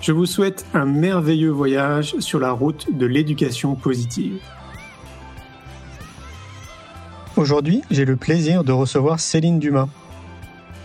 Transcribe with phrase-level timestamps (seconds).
[0.00, 4.40] Je vous souhaite un merveilleux voyage sur la route de l'éducation positive.
[7.36, 9.88] Aujourd'hui, j'ai le plaisir de recevoir Céline Dumas.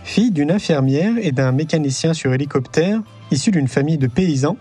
[0.04, 3.00] Fille d'une infirmière et d'un mécanicien sur hélicoptère,
[3.30, 4.58] issue d'une famille de paysans,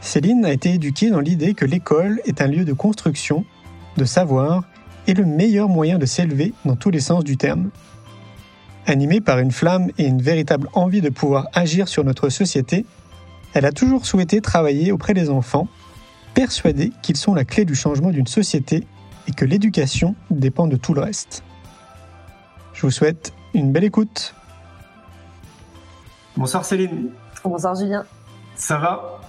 [0.00, 3.44] Céline a été éduquée dans l'idée que l'école est un lieu de construction,
[3.96, 4.62] de savoir
[5.08, 7.70] et le meilleur moyen de s'élever dans tous les sens du terme.
[8.86, 12.86] Animée par une flamme et une véritable envie de pouvoir agir sur notre société,
[13.56, 15.66] elle a toujours souhaité travailler auprès des enfants,
[16.34, 18.86] persuadée qu'ils sont la clé du changement d'une société
[19.28, 21.42] et que l'éducation dépend de tout le reste.
[22.74, 24.34] Je vous souhaite une belle écoute.
[26.36, 27.08] Bonsoir Céline.
[27.42, 28.04] Bonsoir Julien.
[28.56, 29.20] Ça va?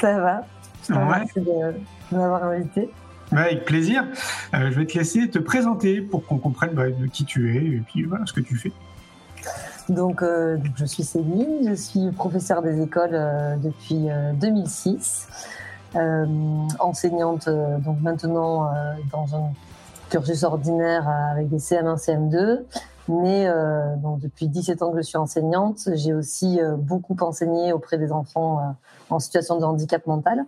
[0.00, 0.42] Ça va.
[0.88, 2.88] Je remercie de m'avoir invité.
[3.32, 4.04] avec plaisir.
[4.54, 7.78] Euh, je vais te laisser te présenter pour qu'on comprenne bah, de qui tu es
[7.78, 8.70] et puis voilà ce que tu fais.
[9.88, 15.28] Donc, euh, je suis Céline, je suis professeure des écoles euh, depuis 2006,
[15.96, 16.26] euh,
[16.78, 18.70] enseignante donc maintenant
[19.10, 19.52] dans un
[20.08, 22.62] cursus ordinaire avec des CM1, CM2.
[23.08, 23.48] Mais
[23.96, 28.76] donc depuis 17 ans que je suis enseignante, j'ai aussi beaucoup enseigné auprès des enfants
[29.10, 30.44] en situation de handicap mental.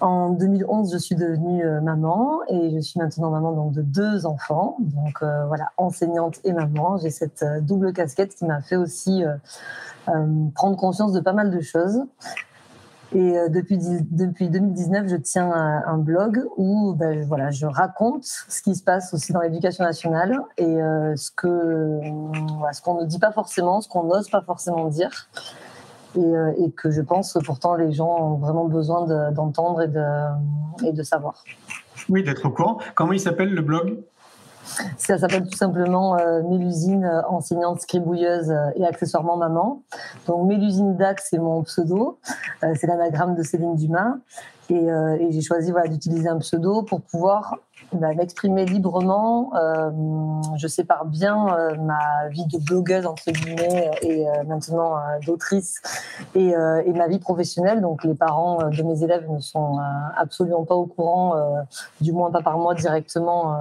[0.00, 4.26] En 2011, je suis devenue euh, maman et je suis maintenant maman donc de deux
[4.26, 4.76] enfants.
[4.80, 6.98] Donc euh, voilà, enseignante et maman.
[6.98, 9.24] J'ai cette euh, double casquette qui m'a fait aussi
[10.54, 12.02] prendre conscience de pas mal de choses.
[13.14, 13.78] Et depuis,
[14.10, 19.14] depuis 2019, je tiens un, blog où ben, voilà, je raconte ce qui se passe
[19.14, 20.64] aussi dans l'éducation nationale et
[21.16, 22.00] ce que
[22.72, 25.28] ce qu'on ne dit pas forcément, ce qu'on n'ose pas forcément dire.
[26.16, 30.86] Euh, et, que je pense que pourtant les gens ont vraiment besoin d'entendre et, de,
[30.86, 31.42] et de savoir.
[32.08, 32.78] Oui, d'être au courant.
[32.94, 33.98] Comment il s'appelle le blog?
[34.96, 39.82] Ça s'appelle tout simplement euh, Mélusine, euh, enseignante scribouilleuse euh, et accessoirement maman.
[40.26, 42.18] Donc Mélusine Dax, c'est mon pseudo.
[42.60, 44.16] c'est l'anagramme de Céline Dumas.
[44.70, 47.58] Et, et j'ai choisi voilà, d'utiliser un pseudo pour pouvoir
[47.94, 49.52] m'exprimer librement.
[49.54, 49.90] Euh,
[50.56, 54.96] je sépare bien euh, ma vie de blogueuse entre guillemets et euh, maintenant
[55.26, 55.80] d'autrice
[56.34, 57.80] et, et, ma vie professionnelle.
[57.80, 59.78] Donc les parents de mes élèves ne sont
[60.16, 61.34] absolument pas au courant,
[62.00, 63.58] du moins pas par moi directement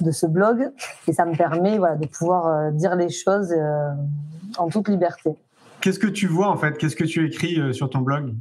[0.00, 0.70] de, ce blog.
[1.08, 3.54] Et ça me permet de pouvoir dire les choses
[4.58, 5.34] en toute liberté.
[5.80, 6.76] Qu'est-ce que tu vois en fait?
[6.78, 8.34] Qu'est-ce que tu écris sur ton blog?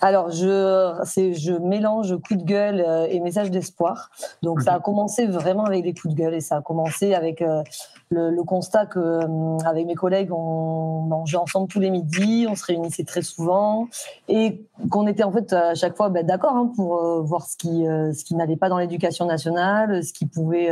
[0.00, 0.94] Alors, je,
[1.32, 4.10] je mélange coup de gueule euh, et message d'espoir.
[4.42, 7.42] Donc, ça a commencé vraiment avec des coups de gueule et ça a commencé avec
[7.42, 7.62] euh,
[8.10, 12.64] le, constat que, euh, avec mes collègues, on mangeait ensemble tous les midis, on se
[12.64, 13.88] réunissait très souvent
[14.28, 17.84] et qu'on était en fait à chaque fois ben, d'accord hein, pour voir ce qui,
[17.84, 20.70] ce qui n'allait pas dans l'éducation nationale, ce qui pouvait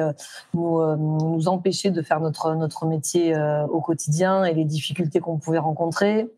[0.52, 3.34] nous, nous empêcher de faire notre, notre métier
[3.70, 6.28] au quotidien et les difficultés qu'on pouvait rencontrer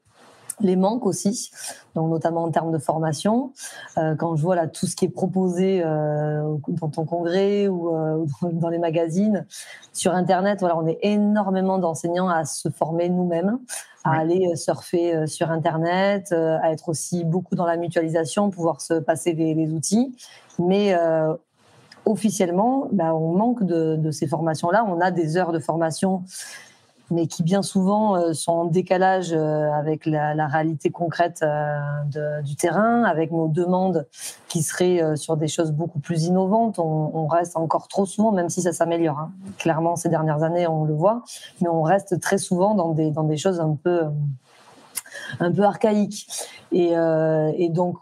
[0.61, 1.51] les manques aussi,
[1.95, 3.53] donc notamment en termes de formation.
[3.99, 7.95] Euh, quand je vois là tout ce qui est proposé euh, dans ton congrès ou
[7.95, 9.47] euh, dans les magazines,
[9.93, 13.59] sur Internet, voilà, on est énormément d'enseignants à se former nous-mêmes,
[14.05, 19.33] à aller surfer sur Internet, à être aussi beaucoup dans la mutualisation, pouvoir se passer
[19.33, 20.15] les, outils.
[20.61, 20.95] Mais
[22.05, 24.87] officiellement, bah, on manque de, de ces formations-là.
[24.87, 26.23] On a des heures de formation
[27.11, 32.57] mais qui bien souvent euh, sont en décalage euh, avec la, réalité concrète euh, du
[32.57, 34.07] terrain, avec nos demandes
[34.49, 36.79] qui seraient sur des choses beaucoup plus innovantes.
[36.79, 39.19] On, reste encore trop souvent, même si ça s'améliore.
[39.19, 39.33] Hein.
[39.59, 41.23] Clairement, ces dernières années, on le voit,
[41.61, 44.03] mais on reste très souvent dans des, dans des choses un peu,
[45.41, 46.29] un peu archaïques.
[46.71, 47.99] Et, et donc,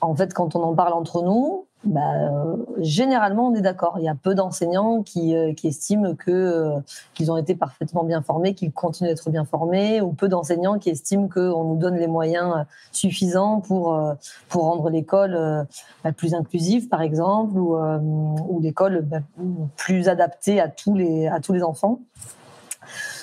[0.00, 3.94] en fait, quand on en parle entre nous, bah, euh, généralement, on est d'accord.
[3.98, 6.80] Il y a peu d'enseignants qui, euh, qui, estiment que euh,
[7.14, 10.90] qu'ils ont été parfaitement bien formés, qu'ils continuent d'être bien formés, ou peu d'enseignants qui
[10.90, 13.98] estiment qu'on nous donne les moyens suffisants pour
[14.48, 15.66] pour rendre l'école
[16.02, 19.18] bah, plus inclusive, par exemple, ou, ou l'école bah,
[19.76, 22.00] plus adaptée à tous les à tous les enfants.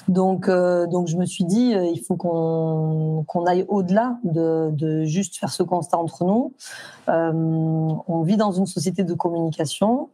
[0.08, 4.70] Donc, euh, donc je me suis dit, euh, il faut qu'on qu'on aille au-delà de,
[4.72, 6.54] de, juste faire ce constat entre nous.
[7.10, 10.10] Euh, on vit dans une société de communication.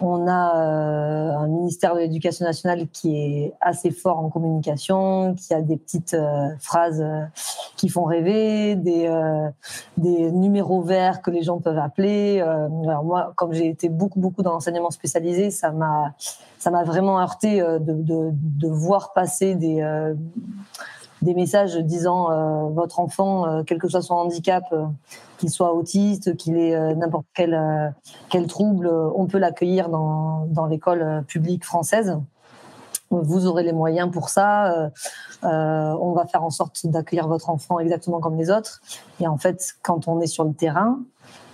[0.00, 5.54] On a euh, un ministère de l'Éducation nationale qui est assez fort en communication, qui
[5.54, 7.24] a des petites euh, phrases euh,
[7.76, 9.08] qui font rêver, des,
[9.96, 12.40] des numéros verts que les gens peuvent appeler.
[12.40, 16.14] alors moi, comme j'ai été beaucoup beaucoup dans l'enseignement spécialisé, ça m'a
[16.58, 19.82] ça m'a vraiment heurté de, de, de, voir passer des
[21.24, 24.84] des messages disant euh, votre enfant, euh, quel que soit son handicap, euh,
[25.38, 27.92] qu'il soit autiste, qu'il ait n'importe quel,
[28.30, 32.16] quel trouble, on peut l'accueillir dans, dans l'école publique française.
[33.10, 34.90] Vous aurez les moyens pour ça.
[35.42, 38.80] on va faire en sorte d'accueillir votre enfant exactement comme les autres.
[39.20, 41.00] Et en fait, quand on est sur le terrain,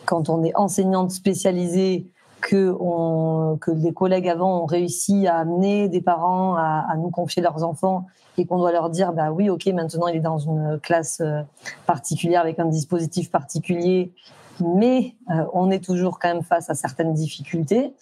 [0.04, 2.06] quand on est enseignante spécialisée
[2.40, 8.06] que, des collègues avant ont réussi à amener des parents à, nous confier leurs enfants
[8.38, 11.42] et qu'on doit leur dire bah oui ok maintenant il est dans une classe euh,
[11.86, 14.12] particulière avec un dispositif particulier
[14.60, 17.94] mais euh, on est toujours quand même face à certaines difficultés.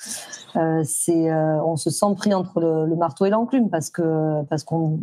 [0.56, 0.82] Euh,
[1.64, 4.99] on se sent pris entre le, le marteau et l'enclume parce que parce qu'on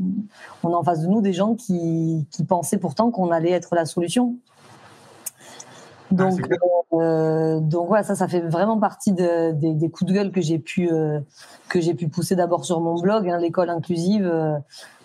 [0.64, 3.76] on a en face de nous des gens qui, qui pensaient pourtant qu'on allait être
[3.76, 4.36] la solution.
[6.12, 6.40] Ah, donc,
[6.94, 10.42] euh, donc voilà, ça, ça fait vraiment partie de, des, des, coups de gueule que
[10.42, 11.20] j'ai pu euh,
[11.68, 14.26] que j'ai pu pousser d'abord sur mon blog, hein, l'école inclusive.
[14.26, 14.58] Euh,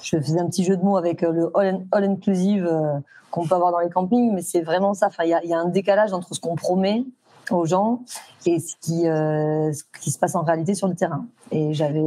[0.03, 2.99] je faisais un petit jeu de mots avec euh, le all, all inclusive euh,
[3.31, 5.07] qu'on peut avoir dans les campings, mais c'est vraiment ça.
[5.07, 7.05] Enfin, il y a, y a, un décalage entre ce qu'on promet
[7.51, 8.03] aux gens
[8.47, 11.27] et ce qui ce qui se passe en réalité sur le terrain.
[11.51, 12.05] Et j'avais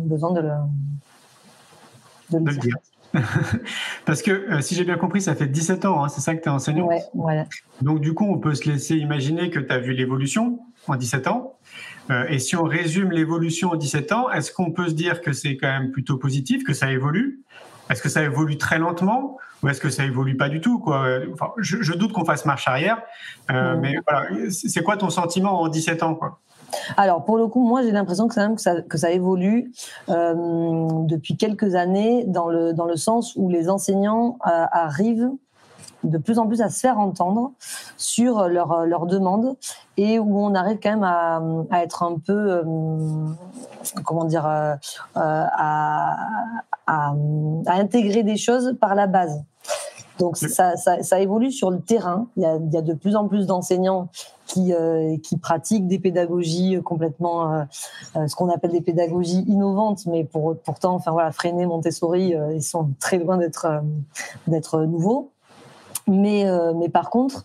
[0.00, 0.52] besoin de le
[2.30, 2.76] de le dire.
[4.04, 6.42] Parce que euh, si j'ai bien compris, ça fait 17 ans, hein, c'est ça que
[6.42, 7.44] tu es enseignant ouais.
[7.80, 11.26] Donc du coup, on peut se laisser imaginer que tu as vu l'évolution en 17
[11.28, 11.58] ans.
[12.10, 15.32] Euh, et si on résume l'évolution en 17 ans, est-ce qu'on peut se dire que
[15.32, 17.40] c'est quand même plutôt positif, que ça évolue?
[17.90, 19.38] Est-ce que ça évolue très lentement?
[19.62, 21.06] Ou est-ce que ça évolue pas du tout quoi?
[21.32, 23.00] Enfin, je, je, doute qu'on fasse marche arrière,
[23.50, 23.80] euh, mmh.
[23.80, 26.40] mais voilà, c'est quoi ton sentiment en 17 ans quoi?
[26.96, 29.72] Alors pour le coup, moi j'ai l'impression que, ça, évolue
[30.08, 30.34] euh,
[31.04, 35.30] depuis quelques années dans le, sens où les enseignants euh, arrivent
[36.04, 37.52] de plus en plus à se faire entendre
[37.96, 39.56] sur leurs leur demandes
[39.96, 42.62] et où on arrive quand même à, être un peu, euh,
[44.04, 44.80] comment dire, à
[47.66, 49.42] intégrer des choses par la base.
[50.22, 52.28] Donc ça, ça, ça, évolue sur le terrain.
[52.36, 54.08] Il y a, il y a de plus en plus d'enseignants
[54.46, 57.64] qui, euh, qui pratiquent des pédagogies complètement, euh,
[58.14, 62.54] euh, ce qu'on appelle des pédagogies innovantes, mais pour, pourtant, enfin voilà, Freinet, Montessori, euh,
[62.54, 63.80] ils sont très loin d'être euh,
[64.46, 65.32] d'être nouveaux.
[66.06, 67.42] Mais, euh, mais par contre,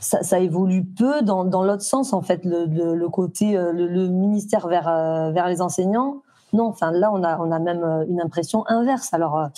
[0.00, 3.86] ça, ça, évolue peu dans, dans l'autre sens en fait, le, le, le côté le,
[3.86, 4.86] le, ministère vers
[5.32, 6.22] vers les enseignants.
[6.52, 9.14] Non, enfin là on a on a même une impression inverse.
[9.14, 9.48] Alors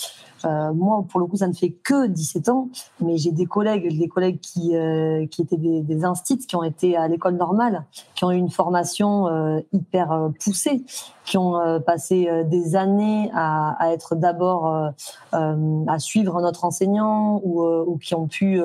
[0.45, 2.69] euh, moi, pour le coup, ça ne fait que 17 ans,
[2.99, 6.63] mais j'ai des collègues, des collègues qui, euh, qui étaient des, des instits, qui ont
[6.63, 10.83] été à l'école normale, qui ont eu une formation euh, hyper poussée,
[11.25, 14.91] qui ont passé des années à, à être d'abord
[15.31, 18.61] à suivre notre enseignant ou, ou qui ont pu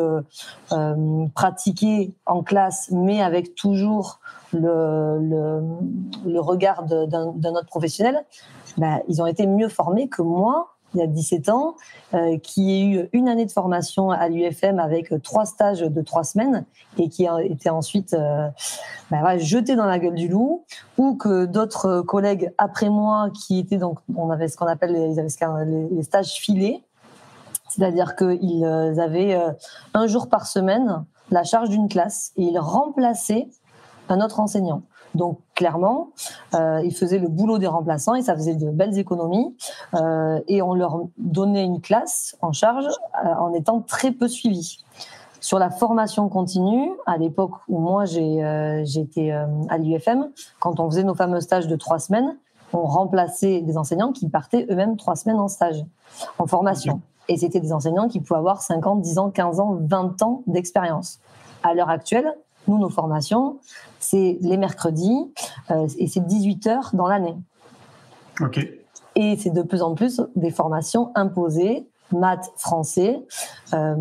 [1.35, 4.21] pratiquer en classe, mais avec toujours
[4.53, 5.19] le,
[6.27, 8.27] le, regard d'un autre professionnel.
[8.77, 11.77] Ben, ils ont été mieux formés que moi il y a 17 ans,
[12.15, 16.25] euh, qui ait eu une année de formation à l'UFM avec trois stages de trois
[16.25, 16.65] semaines
[16.99, 18.49] et qui a été ensuite euh,
[19.11, 20.65] bah, jeté dans la gueule du loup,
[20.99, 25.15] ou que d'autres collègues après moi qui étaient donc, on avait ce qu'on appelle les,
[25.15, 26.83] les, stages filés,
[27.69, 29.53] c'est-à-dire qu'ils avaient euh,
[29.95, 33.49] un jour par semaine la charge d'une classe et ils remplaçaient
[34.09, 34.83] un autre enseignant.
[35.15, 36.11] Donc clairement,
[36.55, 39.57] euh, ils faisaient le boulot des remplaçants et ça faisait de belles économies.
[39.95, 44.85] Euh, et on leur donnait une classe en charge euh, en étant très peu suivis.
[45.41, 51.15] Sur la formation continue, à l'époque où moi j'étais à l'UFM, quand on faisait nos
[51.15, 52.37] fameux stages de trois semaines,
[52.75, 55.83] on remplaçait des enseignants qui partaient eux-mêmes trois semaines en stage,
[56.39, 57.01] en formation.
[57.29, 60.43] Et c'était des enseignants qui pouvaient avoir 5 ans, 10 ans, 15 ans, 20 ans
[60.47, 61.21] d'expérience.
[61.63, 62.35] À l'heure actuelle,
[62.71, 63.59] nous, nos formations,
[63.99, 65.33] c'est les mercredis
[65.71, 67.37] euh, et c'est 18 heures dans l'année.
[68.41, 68.67] OK.
[69.17, 73.25] Et c'est de plus en plus des formations imposées maths, français.
[73.73, 73.97] Euh,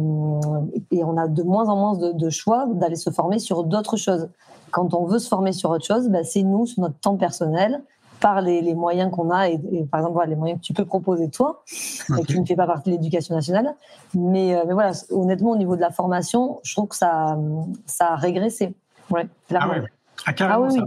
[0.91, 4.29] et on a de moins en moins de, choix d'aller se former sur d'autres choses.
[4.71, 7.83] Quand on veut se former sur autre chose, bah, c'est nous, sur notre temps personnel,
[8.19, 9.59] par les, moyens qu'on a et,
[9.89, 11.63] par exemple les moyens que tu peux proposer toi
[12.17, 13.75] et qui ne fait pas partie de l'éducation nationale.
[14.13, 17.37] Mais, euh, mais, voilà honnêtement au niveau de la formation je trouve que ça
[17.85, 18.73] ça a régressé.
[19.09, 19.83] Ouais, ah ouais
[20.25, 20.81] ah, carrément, ah, oui,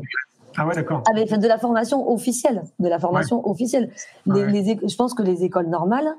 [0.56, 1.02] ah ouais, d'accord.
[1.10, 3.90] Avec de la formation officielle, de la formation officielle.
[4.26, 6.12] Les, je pense que les écoles normales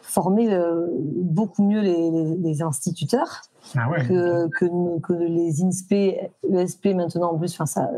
[0.00, 3.42] formaient euh, beaucoup mieux les, instituteurs
[3.76, 7.52] ah que, que, que, les INSPE, ESP maintenant en plus.
[7.54, 7.90] Enfin, ça,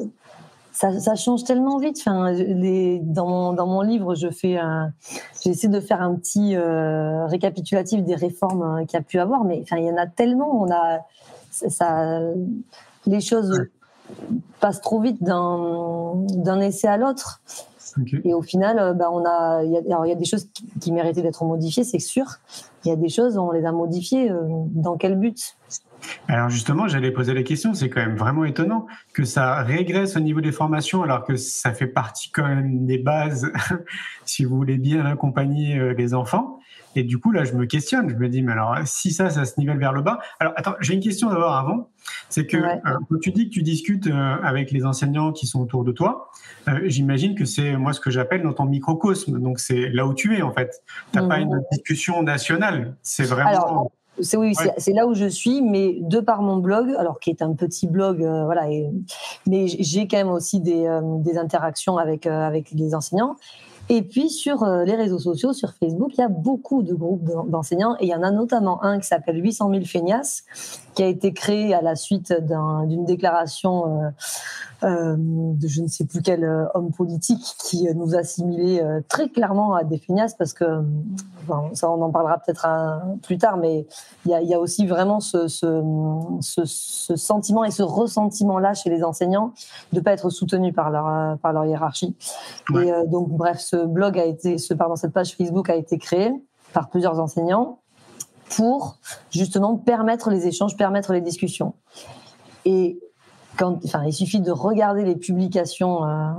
[0.75, 1.97] ça, ça, change tellement vite.
[2.01, 4.59] Enfin, les, dans, mon, dans mon livre, je fais
[5.43, 9.45] j'essaie de faire un petit euh, récapitulatif des réformes hein, qu'il y a pu avoir,
[9.45, 10.63] mais enfin, il y en a tellement.
[10.63, 11.01] On a,
[11.51, 12.21] ça,
[13.07, 13.67] les choses
[14.61, 17.41] passe trop vite d'un essai à l'autre.
[18.25, 20.49] Et au final, euh, bah, on a, il y, y, a des choses
[20.81, 22.27] qui, méritaient d'être modifiées, c'est sûr.
[22.85, 24.31] Il y a des choses, on les a modifiées.
[24.31, 25.57] Euh, dans quel but?
[26.29, 30.21] Alors justement, j'allais poser la question, c'est quand même vraiment étonnant que ça régresse au
[30.21, 33.53] niveau des formations alors que ça fait partie quand même des bases
[34.25, 36.61] si vous voulez bien accompagner euh, les enfants.
[36.97, 38.09] Et du coup, là, je me questionne.
[38.09, 40.21] Je me dis, mais alors, si ça, ça se nivelle vers le bas.
[40.41, 41.91] Alors, attends, j'ai une question d'abord avant.
[42.29, 45.61] C'est que euh, quand tu dis que tu discutes euh, avec les enseignants qui sont
[45.61, 46.31] autour de toi,
[46.69, 49.41] euh, j'imagine que c'est moi ce que j'appelle dans ton microcosme.
[49.41, 50.83] Donc, c'est là où tu es, en fait.
[51.13, 52.97] Tu n'as pas une discussion nationale.
[53.03, 53.93] C'est vraiment.
[54.21, 57.43] C'est oui, c'est là où je suis, mais de par mon blog, alors qui est
[57.43, 58.67] un petit blog, voilà,
[59.47, 63.37] mais j'ai quand même aussi des, des interactions avec avec les enseignants.
[63.89, 67.31] Et puis sur euh, les réseaux sociaux, sur Facebook, il y a beaucoup de groupes
[67.49, 70.45] d'enseignants et il y en a notamment un qui s'appelle 800 000 feignasses,
[70.95, 74.11] qui a été créé à la suite d'une déclaration euh,
[74.85, 79.31] euh, de je ne sais plus quel euh, homme politique qui nous assimilait euh, très
[79.31, 80.65] clairement à des feignasses parce que
[81.73, 82.67] ça on en parlera peut-être
[83.23, 83.87] plus tard mais
[84.27, 85.83] il y a, y a, aussi vraiment ce, ce,
[86.41, 89.53] ce, sentiment et ce ressentiment là chez les enseignants
[89.93, 92.15] de pas être soutenus par leur par leur hiérarchie.
[92.75, 96.33] Et donc bref ce blog a été ce pardon cette page Facebook a été créée
[96.73, 97.79] par plusieurs enseignants
[98.57, 98.99] pour
[99.31, 101.75] justement permettre les échanges permettre les discussions
[102.65, 102.99] et
[103.57, 106.33] quand, enfin, il suffit de regarder les publications euh,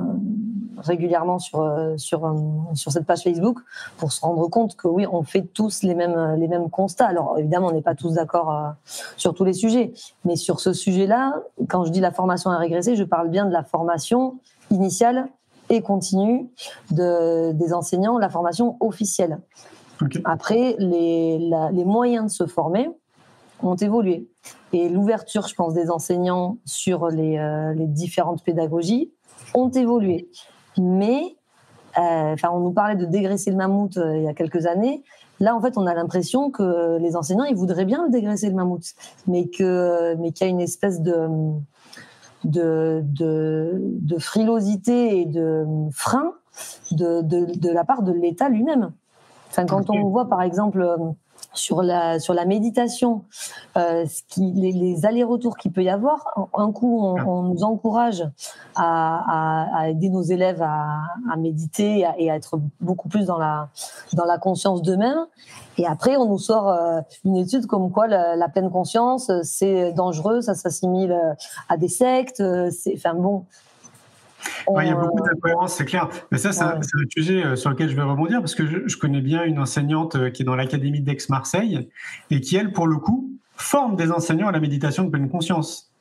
[0.78, 2.34] régulièrement sur euh, sur euh,
[2.74, 3.60] sur cette page Facebook
[3.98, 7.08] pour se rendre compte que oui, on fait tous les mêmes les mêmes constats.
[7.08, 8.74] Alors évidemment, on n'est pas tous d'accord
[9.18, 9.94] sur tous les sujets,
[10.26, 13.54] mais sur ce sujet-là, quand je dis la formation a régressé, je parle bien de
[13.54, 14.36] la formation
[14.72, 15.28] initiale
[15.70, 16.50] et continue
[16.92, 19.40] de, des enseignants, la formation officielle.
[20.24, 22.90] Après, les, les moyens de se former,
[23.64, 24.28] ont évolué.
[24.74, 29.12] Et l'ouverture, je pense, des enseignants sur les, euh, les différentes pédagogies
[29.54, 30.30] ont évolué.
[30.78, 31.36] Mais,
[31.98, 35.04] euh, enfin, on nous parlait de dégraisser le mammouth euh, il y a quelques années.
[35.40, 38.56] Là, en fait, on a l'impression que les enseignants, ils voudraient bien le dégraisser le
[38.56, 38.94] mammouth,
[39.28, 41.28] mais que, mais qu'il y a une espèce de,
[42.46, 46.34] de, de, frilosité et de frein
[46.92, 48.94] de, de la part de l'État lui-même.
[49.56, 50.86] Enfin, quand on voit, par exemple,
[51.54, 53.24] sur la sur la méditation,
[53.78, 56.26] euh, ce qui, les, les allers-retours qu'il peut y avoir.
[56.54, 58.28] Un coup, on, on nous encourage
[58.76, 61.00] à, à, à, aider nos élèves à,
[61.32, 63.70] à méditer et à, et à, être beaucoup plus dans la
[64.12, 65.26] dans la conscience d'eux-mêmes.
[65.78, 69.94] Et après, on nous sort euh, une étude comme quoi la, la pleine conscience, c'est
[69.94, 71.18] dangereux, ça s'assimile
[71.70, 72.44] à des sectes.
[72.72, 73.46] C'est, enfin bon,
[74.82, 76.10] il y a beaucoup d'incohérences, c'est clair.
[76.32, 79.22] Mais ça, c'est un, sujet euh, sur lequel je vais rebondir parce que je, connais
[79.22, 81.90] bien une enseignante euh, qui est dans l'académie d'Aix-Marseille
[82.32, 85.92] et qui, elle, pour le coup, forme des enseignants à la méditation de pleine conscience.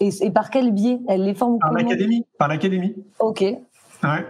[0.00, 1.00] Et, par quel biais?
[1.08, 2.26] Elle les forme Par l'académie.
[2.38, 2.94] Par l'académie.
[3.18, 3.40] Ok.
[3.40, 4.26] Ouais.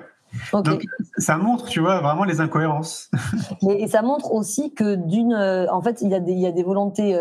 [0.52, 0.84] Donc,
[1.16, 3.10] ça montre, tu vois, vraiment les incohérences.
[3.62, 6.40] Mais, et ça montre aussi que d'une, euh, en fait, il y a des, il
[6.40, 7.16] y a des volontés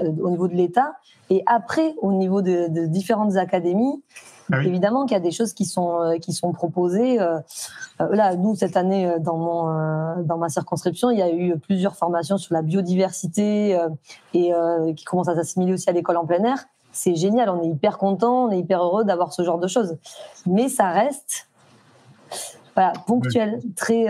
[0.00, 0.92] au niveau de l'État
[1.28, 4.02] et après au niveau de, de différentes académies
[4.50, 7.20] ah Évidemment qu'il y a des choses qui sont euh, qui sont proposées.
[7.20, 7.38] Euh,
[8.00, 11.96] euh, là, nous cette année dans mon dans ma circonscription, il y a eu plusieurs
[11.96, 13.78] formations sur la biodiversité
[14.34, 14.52] et
[14.96, 16.64] qui commencent à s'assimiler aussi à l'école en plein air.
[16.92, 19.96] C'est génial, on est hyper content, on est hyper heureux d'avoir ce genre de choses.
[20.46, 21.48] Mais ça reste
[22.74, 24.06] voilà, ponctuel, très,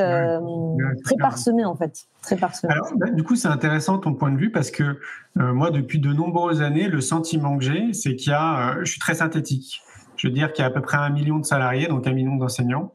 [1.04, 2.06] très parsemé en fait.
[2.22, 2.72] Très parsemé.
[2.72, 4.98] Alors, bah, du coup, c'est intéressant ton point de vue parce que
[5.34, 9.00] moi, depuis de nombreuses années, le sentiment que j'ai, c'est qu'il y a, je suis
[9.00, 9.82] très synthétique,
[10.18, 12.12] je veux dire qu'il y a à peu près un million de salariés, donc un
[12.12, 12.94] million d'enseignants.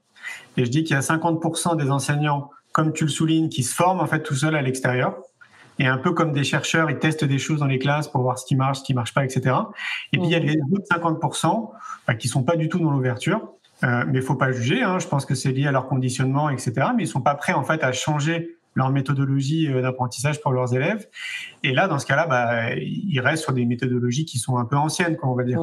[0.58, 3.74] Et je dis qu'il y a 50% des enseignants, comme tu le soulignes, qui se
[3.74, 5.18] forment en fait tout seuls à l'extérieur.
[5.80, 8.38] Et un peu comme des chercheurs, ils testent des choses dans les classes pour voir
[8.38, 9.56] ce qui marche, ce qui marche pas, etc.
[10.12, 11.72] Et puis il y a les autres 50%
[12.08, 13.54] bah, qui sont pas du tout dans l'ouverture.
[13.84, 14.84] Euh, mais faut pas juger.
[14.84, 15.00] Hein.
[15.00, 16.88] Je pense que c'est lié à leur conditionnement, etc.
[16.96, 21.08] Mais ils sont pas prêts en fait à changer leur méthodologie d'apprentissage pour leurs élèves.
[21.64, 24.76] Et là, dans ce cas-là, bah, ils restent sur des méthodologies qui sont un peu
[24.76, 25.60] anciennes, on va dire.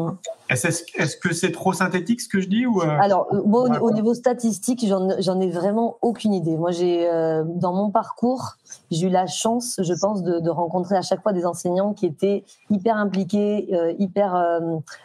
[0.49, 4.87] Est-ce que c'est trop synthétique ce que je dis ou Alors, moi, au, niveau statistique,
[4.87, 6.57] j'en ai vraiment aucune idée.
[6.57, 7.09] Moi, j'ai
[7.45, 8.57] dans mon parcours,
[8.91, 12.07] j'ai eu la chance, je pense, de, de, rencontrer à chaque fois des enseignants qui
[12.07, 14.35] étaient hyper impliqués, hyper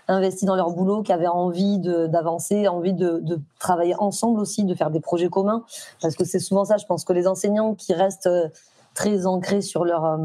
[0.07, 4.75] investis dans leur boulot, qui avaient envie d'avancer, envie de, de, travailler ensemble aussi, de
[4.75, 5.63] faire des projets communs.
[6.01, 8.48] Parce que c'est souvent ça, je pense que les enseignants qui restent euh,
[8.93, 10.17] très ancrés sur, leur, euh,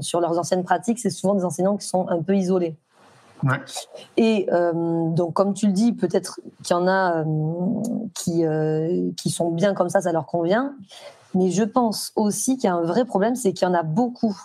[0.00, 2.76] sur leurs anciennes pratiques, c'est souvent des enseignants qui sont un peu isolés.
[3.42, 3.60] Ouais.
[4.16, 4.72] Et euh,
[5.10, 7.24] donc, comme tu le dis, peut-être qu'il y en a
[8.14, 8.44] qui,
[9.16, 10.74] qui sont bien comme ça, ça leur convient.
[11.34, 13.82] Mais je pense aussi qu'il y a un vrai problème, c'est qu'il y en a
[13.82, 14.36] beaucoup,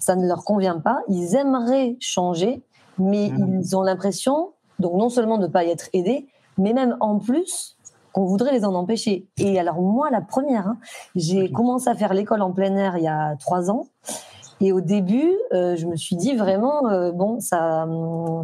[0.00, 0.98] ça ne leur convient pas.
[1.08, 2.62] Ils aimeraient changer,
[2.98, 3.60] mais mmh.
[3.60, 6.26] ils ont l'impression, donc non seulement de ne pas y être aidés,
[6.58, 7.76] mais même en plus
[8.12, 9.26] qu'on voudrait les en empêcher.
[9.38, 10.76] Et alors moi, la première, hein,
[11.14, 13.86] j'ai commencé à faire l'école en plein air il y a trois ans.
[14.60, 17.84] Et au début, euh, je me suis dit vraiment, euh, bon, ça,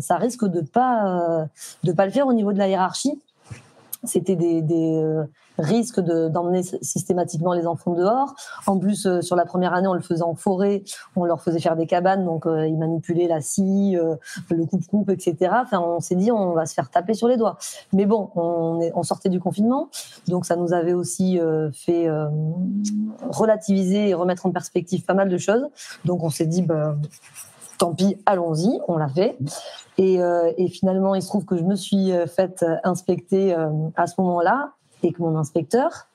[0.01, 1.45] ça risque de pas, euh,
[1.85, 3.23] de pas le faire au niveau de la hiérarchie.
[4.05, 5.25] C'était des, des,
[5.59, 8.35] risque d'emmener systématiquement les enfants dehors.
[8.67, 10.85] En plus, euh, sur la première année, on le faisait en forêt,
[11.17, 14.15] on leur faisait faire des cabanes, donc euh, ils manipulaient la scie, euh,
[14.51, 15.53] le coupe-coupe, etc.
[15.63, 17.59] Enfin, on s'est dit, on va se faire taper sur les doigts.
[17.93, 19.91] Mais bon, on sortait du confinement,
[20.29, 21.41] donc ça nous avait aussi
[21.73, 22.09] fait
[23.31, 25.67] relativiser et remettre en perspective pas mal de choses.
[26.05, 26.97] Donc on s'est dit, bah,
[27.79, 29.39] tant pis, allons-y, on l'a fait.
[29.99, 30.21] Et,
[30.57, 33.57] et, finalement, il se trouve que je me suis faite inspecter
[33.97, 36.09] à ce moment-là et que mon inspecteur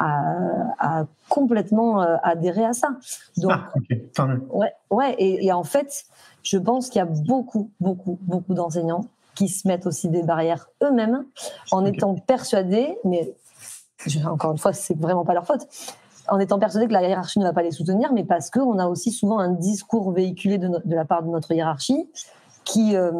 [0.00, 2.96] a, complètement euh, adhéré à ça.
[3.36, 6.04] Donc, ah, ouais, ouais et, en fait,
[6.42, 10.68] je pense qu'il y a beaucoup, beaucoup, beaucoup d'enseignants qui se mettent aussi des barrières
[10.82, 11.24] eux-mêmes
[11.70, 13.34] en étant persuadés, mais
[14.24, 15.66] encore une fois, c'est vraiment pas leur faute,
[16.30, 18.86] en étant persuadés que la hiérarchie ne va pas les soutenir, mais parce qu'on a
[18.86, 22.08] aussi souvent un discours véhiculé de, la part de notre hiérarchie
[22.64, 23.10] qui euh,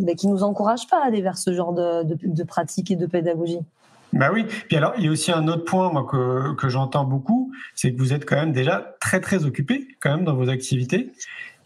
[0.00, 2.96] ben, qui nous encourage pas à aller vers ce genre de, de, de pratique et
[2.96, 3.60] de pédagogie.
[4.12, 4.44] Bah oui.
[4.68, 7.92] Puis alors, il y a aussi un autre point moi, que, que j'entends beaucoup, c'est
[7.92, 11.12] que vous êtes quand même déjà très très occupé quand même dans vos activités.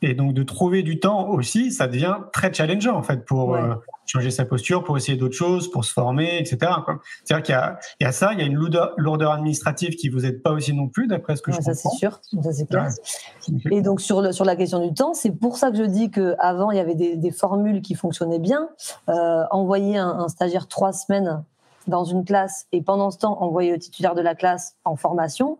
[0.02, 3.74] Et donc de trouver du temps aussi, ça devient très challengeant en fait pour euh,
[4.04, 6.72] changer sa posture, pour essayer d'autres choses, pour se former, etc.
[7.24, 9.96] C'est-à-dire qu'il y a, il y a ça, il y a une lourdeur, lourdeur administrative
[9.96, 11.74] qui vous aide pas aussi non plus, d'après ce que je comprends.
[11.74, 12.88] Ça c'est sûr, ça c'est clair.
[13.70, 16.10] Et donc sur, le, sur la question du temps, c'est pour ça que je dis
[16.10, 18.68] qu'avant il y avait des, des formules qui fonctionnaient bien.
[19.08, 21.42] Euh, envoyer un, un stagiaire trois semaines
[21.86, 25.58] dans une classe et pendant ce temps envoyer le titulaire de la classe en formation,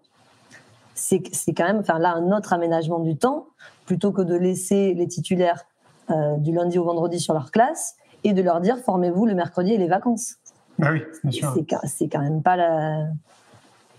[0.94, 3.48] c'est quand même, enfin là, un autre aménagement du temps
[3.86, 5.64] plutôt que de laisser les titulaires
[6.10, 9.72] euh, du lundi au vendredi sur leur classe et de leur dire formez-vous le mercredi
[9.72, 10.34] et les vacances.
[10.82, 11.80] Ah oui, bien sûr.
[11.84, 13.06] C'est quand même pas la,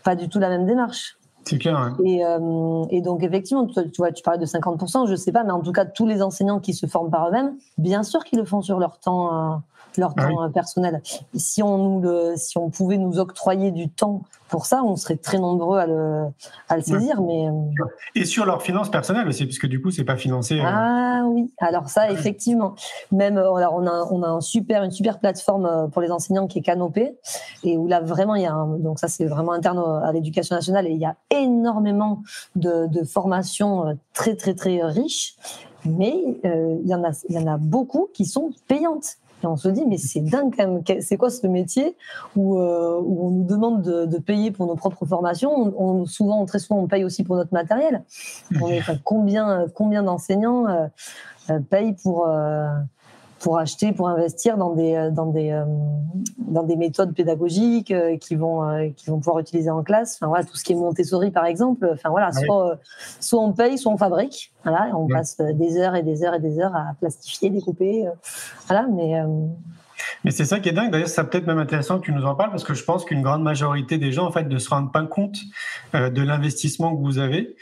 [0.03, 1.17] pas du tout la même démarche.
[1.45, 1.77] C'est clair.
[1.77, 1.97] Hein.
[2.03, 5.51] Et, euh, et, donc effectivement, tu, vois, tu parlais de 50%, je sais pas, mais
[5.51, 8.45] en tout cas, tous les enseignants qui se forment par eux-mêmes, bien sûr qu'ils le
[8.45, 9.61] font sur leur temps.
[9.97, 11.01] Euh, leur ah temps euh, personnel.
[11.35, 15.17] si on nous le, si on pouvait nous octroyer du temps pour ça, on serait
[15.17, 16.23] très nombreux à le,
[16.69, 17.21] à le saisir.
[17.21, 17.51] Mais euh,
[18.15, 20.59] et sur leurs finances personnelles aussi, puisque du coup, c'est pas financé.
[20.59, 20.63] Euh.
[20.65, 22.75] Ah oui, alors ça, effectivement.
[23.11, 26.59] Même, alors on a, on a un super, une super plateforme pour les enseignants qui
[26.59, 27.17] est Canopé,
[27.63, 30.55] et où là vraiment il y a, un, donc ça c'est vraiment interne à l'éducation
[30.55, 32.21] nationale, et il y a énormément
[32.55, 35.35] de, de formations très très très riches
[35.85, 39.69] mais il y a il y en a beaucoup qui sont payantes et on se
[39.69, 41.95] dit, mais c'est dingue quand même, c'est quoi ce métier
[42.35, 45.73] où, euh, on nous demande de, payer pour nos propres formations?
[45.79, 48.03] On, Souvent, très souvent, on paye aussi pour notre matériel.
[49.03, 50.87] Combien, combien d'enseignants euh,
[51.49, 52.27] euh payent pour,
[53.39, 55.63] pour acheter, pour investir dans des, euh, dans des, euh,
[56.39, 60.17] dans des méthodes pédagogiques euh, qui vont, qui vont pouvoir utiliser en classe.
[60.19, 61.89] Enfin, voilà, tout ce qui est Montessori, par exemple.
[61.93, 62.77] Enfin, voilà, soit,
[63.19, 64.53] soit on paye, soit on fabrique.
[64.63, 68.05] Voilà, on passe des heures et des heures et des heures à plastifier, découper.
[68.67, 69.21] Voilà, mais.
[70.23, 70.91] Mais c'est ça qui est dingue.
[70.91, 73.23] D'ailleurs, ça peut-être même intéressant que tu nous en parles parce que je pense qu'une
[73.23, 75.39] grande majorité des gens, en fait, ne se rendent pas compte
[75.93, 77.55] de l'investissement que vous avez.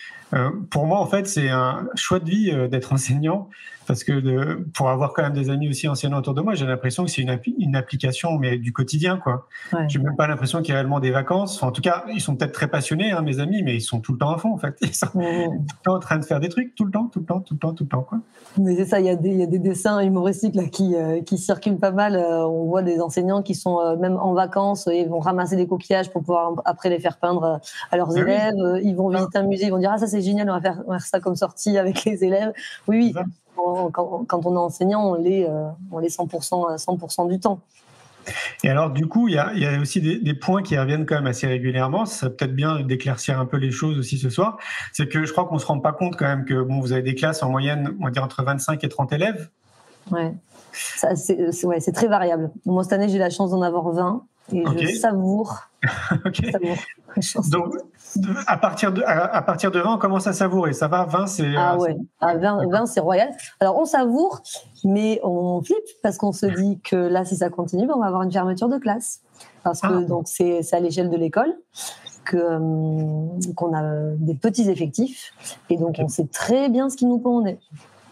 [0.70, 3.50] Pour moi, en fait, c'est un choix de vie d'être enseignant
[3.86, 6.66] parce que de, pour avoir quand même des amis aussi enseignants autour de moi, j'ai
[6.66, 9.48] l'impression que c'est une, une, application mais du quotidien quoi.
[9.74, 9.86] Ouais.
[9.88, 11.56] J'ai même pas l'impression qu'il y a réellement des vacances.
[11.56, 14.00] Enfin, en tout cas, ils sont peut-être très passionnés, hein, mes amis, mais ils sont
[14.00, 14.76] tout le temps à fond en fait.
[14.82, 17.20] Ils sont tout le temps en train de faire des trucs, tout le temps, tout
[17.20, 18.20] le temps, tout le temps, tout le temps quoi.
[18.58, 20.96] Mais c'est ça, il y, a des, il y a des dessins humoristiques là qui,
[20.96, 22.16] euh, qui circulent pas mal.
[22.16, 25.68] Euh, on voit des enseignants qui sont euh, même en vacances et vont ramasser des
[25.68, 27.60] coquillages pour pouvoir après les faire peindre
[27.92, 28.80] à leurs ah élèves.
[28.84, 30.82] Ils vont visiter un musée, ils vont dire ah ça c'est génial, on va faire,
[30.88, 32.54] on va faire ça comme sortie avec les élèves.
[32.88, 33.24] Oui oui
[33.56, 37.60] quand, on est enseignant, on l'est, euh, on 100%, 100 du temps.
[38.64, 41.06] Et alors, du coup, il y a, y a, aussi des, des, points qui reviennent
[41.06, 42.06] quand même assez régulièrement.
[42.06, 44.58] Ça peut-être bien d'éclaircir un peu les choses aussi ce soir.
[44.94, 47.04] C'est que je crois qu'on se rend pas compte quand même que bon, vous avez
[47.04, 49.50] des classes en moyenne, on va dire entre 25 et 30 élèves.
[50.12, 50.34] Ouais.
[50.72, 52.52] C'est ouais, très variable.
[52.66, 55.70] Moi, cette année, j'ai la chance d'en avoir 20 et je savoure.
[56.26, 56.52] okay.
[57.50, 57.74] Donc,
[58.48, 60.74] à partir de à, partir de 20, on commence à savourer.
[60.74, 61.56] Ça va, 20, c'est.
[61.56, 63.30] Ah ouais, à 20, 20 c'est royal.
[63.60, 64.42] Alors, on savoure,
[64.84, 68.24] mais on flippe parce qu'on se dit que là, si ça continue, on va avoir
[68.24, 69.22] une fermeture de classe.
[69.64, 70.02] Parce que ah.
[70.02, 71.54] donc c'est à l'échelle de l'école
[72.34, 72.60] euh,
[73.56, 73.84] qu'on a
[74.18, 75.34] des petits effectifs
[75.70, 77.44] et donc on sait très bien ce qui nous pond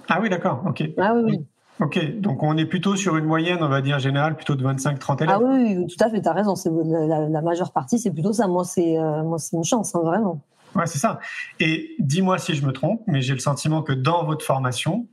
[0.07, 0.63] Ah oui, d'accord.
[0.67, 0.83] Ok.
[0.97, 1.45] Ah oui, oui.
[1.79, 5.23] Ok, donc on est plutôt sur une moyenne, on va dire générale, plutôt de 25-30
[5.23, 5.35] élèves.
[5.35, 6.53] Ah oui, tout à fait, tu as raison.
[6.85, 8.47] La, la, majeure partie, c'est plutôt ça.
[8.47, 10.39] Moi, c'est euh, moi, c'est une chance, hein, vraiment.
[10.75, 11.19] Ouais, c'est ça.
[11.59, 15.07] Et dis-moi si je me trompe, mais j'ai le sentiment que dans votre formation,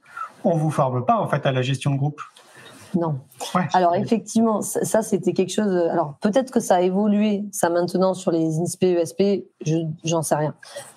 [0.44, 2.20] on vous forme pas en fait à la gestion de groupe.
[2.94, 3.20] Non.
[3.55, 3.66] Ouais.
[3.72, 5.74] Alors effectivement, ça c'était quelque chose.
[5.90, 9.22] Alors peut-être que ça a évolué, ça maintenant sur les INSPE, ESP,
[10.05, 10.55] j'en sais rien.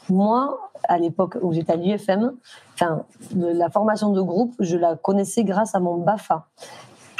[0.10, 2.34] Moi, à l'époque où j'étais à l'UFM,
[2.74, 3.04] enfin,
[3.36, 6.48] la formation de groupe, je la connaissais grâce à mon BAFA.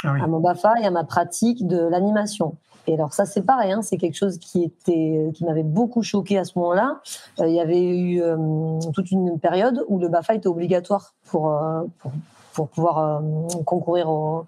[0.04, 2.56] Ah à mon BAFA et à ma pratique de l'animation.
[2.86, 6.38] Et alors ça c'est pareil, hein, c'est quelque chose qui était qui m'avait beaucoup choqué
[6.38, 7.00] à ce moment-là.
[7.40, 8.36] Euh, il y avait eu euh,
[8.92, 12.12] toute une période où le Bafa était obligatoire pour, euh, pour
[12.54, 13.20] pour pouvoir euh,
[13.66, 14.46] concourir au,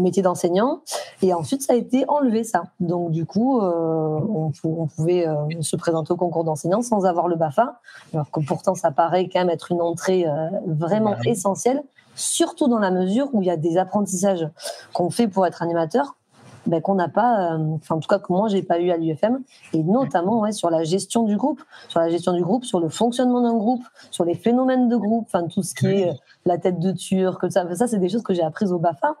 [0.00, 0.82] métier d'enseignant.
[1.22, 2.64] Et ensuite, ça a été enlevé, ça.
[2.80, 4.20] Donc, du coup, euh,
[4.64, 7.80] on, pouvait euh, se présenter au concours d'enseignant sans avoir le BAFA,
[8.12, 10.26] alors que pourtant, ça paraît quand même être une entrée
[10.66, 11.82] vraiment essentielle,
[12.14, 14.48] surtout dans la mesure où il y a des apprentissages
[14.92, 16.16] qu'on fait pour être animateur
[16.66, 19.40] ben, qu'on n'a pas, enfin en tout cas que moi j'ai pas eu à l'UFM,
[19.72, 22.88] et notamment ouais, sur la gestion du groupe, sur la gestion du groupe, sur le
[22.88, 26.10] fonctionnement d'un groupe, sur les phénomènes de groupe, enfin tout ce qui est
[26.46, 29.16] la tête de turc, ça, ça c'est des choses que j'ai apprises au BAFA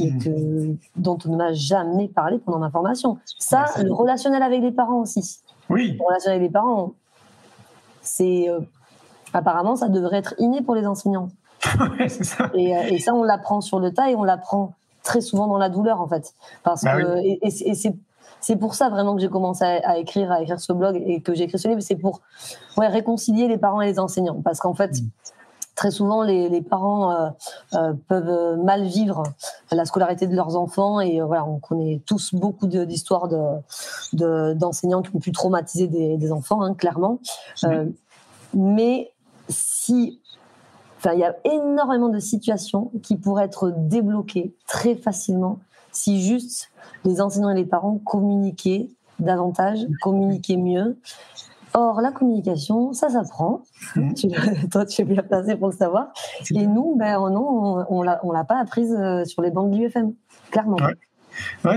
[0.00, 0.18] et hmm.
[0.18, 3.18] que, dont on ne m'a jamais parlé pendant ma formation.
[3.38, 5.40] Ça, le relationnel avec les parents aussi.
[5.68, 5.96] Oui.
[5.98, 6.92] Le relationnel avec les parents,
[8.00, 8.60] c'est euh,
[9.32, 11.28] apparemment ça devrait être inné pour les enseignants.
[11.98, 12.50] ouais, ça.
[12.54, 14.72] Et, euh, et, ça, on l'apprend sur le tas et on l'apprend
[15.02, 17.94] très souvent dans la douleur en fait, parce bah que et, et c'est
[18.40, 21.32] c'est pour ça vraiment que j'ai commencé à, écrire, à écrire ce blog et que
[21.32, 21.80] j'ai écrit ce livre.
[21.80, 22.22] C'est pour
[22.76, 24.42] ouais, réconcilier les parents et les enseignants.
[24.42, 25.06] Parce qu'en fait, hmm
[25.74, 27.28] très souvent les, parents euh,
[27.74, 29.24] euh, peuvent mal vivre
[29.70, 31.00] la scolarité de leurs enfants.
[31.00, 36.32] Et euh, voilà on connaît tous beaucoup d'histoires de, d'enseignants qui ont pu traumatiser des,
[36.32, 37.18] enfants hein, clairement.
[38.54, 39.12] Mais
[39.48, 40.20] si
[41.02, 45.58] enfin il y a énormément de situations qui pourraient être débloquées très facilement
[45.90, 46.70] si juste
[47.04, 48.88] les enseignants et les parents communiquaient
[49.18, 50.96] davantage communiquaient mieux
[51.74, 53.62] Or, la communication, ça s'apprend.
[53.96, 54.12] Mmh.
[54.70, 56.12] toi, tu es bien placé pour le savoir.
[56.54, 60.12] Et nous, ben, non, on ne l'a pas apprise euh, sur les bandes de l'UFM,
[60.50, 60.76] clairement.
[60.76, 60.94] Ouais,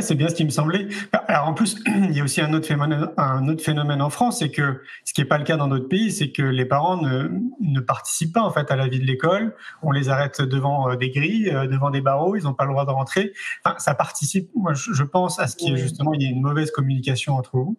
[0.02, 0.88] c'est bien ce qui me semblait.
[1.28, 4.40] Alors en plus, il y a aussi un autre phénomène, un autre phénomène en France,
[4.40, 6.98] c'est que ce qui n'est pas le cas dans d'autres pays, c'est que les parents
[6.98, 9.56] ne, ne, participent pas en fait à la vie de l'école.
[9.82, 12.72] On les arrête devant euh, des grilles, euh, devant des barreaux, ils n'ont pas le
[12.72, 13.34] droit de rentrer.
[13.64, 16.42] Enfin, ça participe, moi, je pense, à ce qui est justement, il y a une
[16.42, 17.78] mauvaise communication entre vous.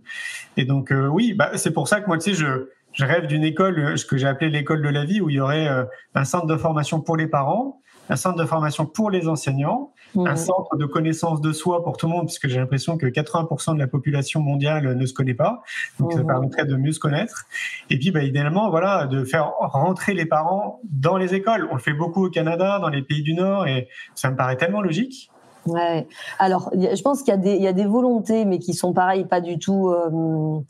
[0.57, 3.27] Et donc euh, oui, bah, c'est pour ça que moi, tu sais, je je rêve
[3.27, 5.69] d'une école, ce que j'ai appelé l'école de la vie, où il y aurait
[6.15, 10.33] un centre de formation pour les parents, un centre de formation pour les enseignants, un
[10.33, 10.37] mmh.
[10.37, 13.79] centre de connaissance de soi pour tout le monde, puisque j'ai l'impression que 80% de
[13.79, 15.63] la population mondiale ne se connaît pas.
[15.99, 16.27] Donc, ça mmh.
[16.27, 17.45] permettrait de mieux se connaître.
[17.91, 21.69] Et puis, bah, idéalement, voilà, de faire rentrer les parents dans les écoles.
[21.71, 24.57] On le fait beaucoup au Canada, dans les pays du Nord, et ça me paraît
[24.57, 25.31] tellement logique.
[25.67, 26.07] Ouais.
[26.39, 29.59] Alors, je pense qu'il y, y, a des volontés, mais qui sont pareilles, pas du
[29.59, 29.89] tout.
[29.89, 30.61] Euh,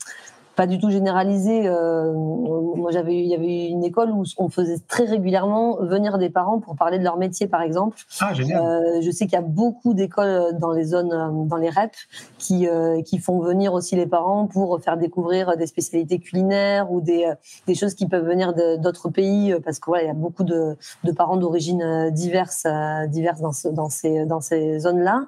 [0.57, 1.67] pas du tout généralisé.
[1.67, 6.31] Euh, moi, j'avais, il y avait une école où on faisait très régulièrement venir des
[6.31, 7.95] parents pour parler de leur métier, par exemple.
[8.19, 8.59] Ah, génial.
[8.59, 11.91] Euh, je sais qu'il y a beaucoup d'écoles dans les zones, euh, dans les REP,
[12.39, 12.67] qui
[13.05, 17.31] qui font venir aussi les parents pour faire découvrir des spécialités culinaires ou des
[17.67, 20.75] des choses qui peuvent venir d'autres pays, parce que voilà, il y a beaucoup de,
[21.03, 22.65] de parents d'origine diverses,
[23.09, 25.25] diverses dans, dans ces dans ces zones-là.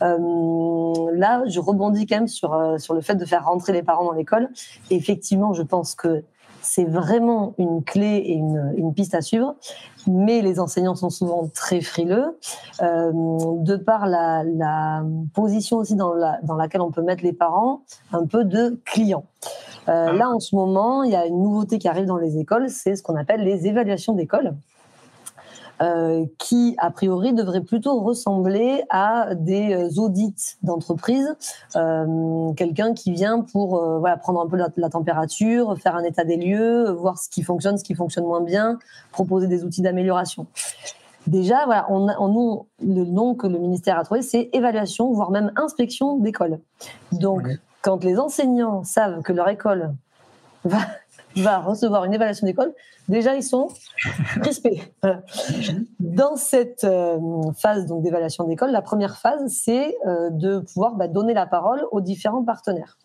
[0.00, 4.12] là, je rebondis quand même sur sur le fait de faire rentrer les parents dans
[4.12, 4.50] l'école
[4.90, 6.22] effectivement, je pense que
[6.66, 9.54] c'est vraiment une clé et une, piste à suivre.
[10.08, 12.38] Mais les enseignants sont souvent très frileux,
[12.80, 15.02] euh, de par la,
[15.34, 19.24] position aussi dans, laquelle on peut mettre les parents, un peu de clients.
[19.88, 20.12] Euh, ah.
[20.12, 22.96] là, en ce moment, il y a une nouveauté qui arrive dans les écoles, c'est
[22.96, 24.54] ce qu'on appelle les évaluations d'école.
[25.82, 31.36] Euh, qui a priori devrait plutôt ressembler à des euh, audits d'entreprise.
[31.76, 36.24] Euh, Quelqu'un qui vient pour voilà, prendre un peu la, la, température, faire un état
[36.24, 38.78] des lieux, voir ce qui fonctionne, ce qui fonctionne moins bien,
[39.12, 40.46] proposer des outils d'amélioration.
[41.26, 45.30] Déjà, voilà, on, on nous, le nom que le ministère a trouvé, c'est évaluation, voire
[45.30, 46.60] même inspection d'école.
[47.12, 47.48] Donc,
[47.82, 49.92] quand les enseignants savent que leur école
[50.64, 50.78] va,
[51.36, 52.72] va recevoir une évaluation d'école,
[53.08, 53.68] déjà ils sont
[54.42, 54.82] crispés.
[56.00, 57.18] Dans cette euh,
[57.56, 61.86] phase donc d'évaluation d'école, la première phase, c'est euh, de pouvoir bah, donner la parole
[61.92, 62.96] aux différents partenaires.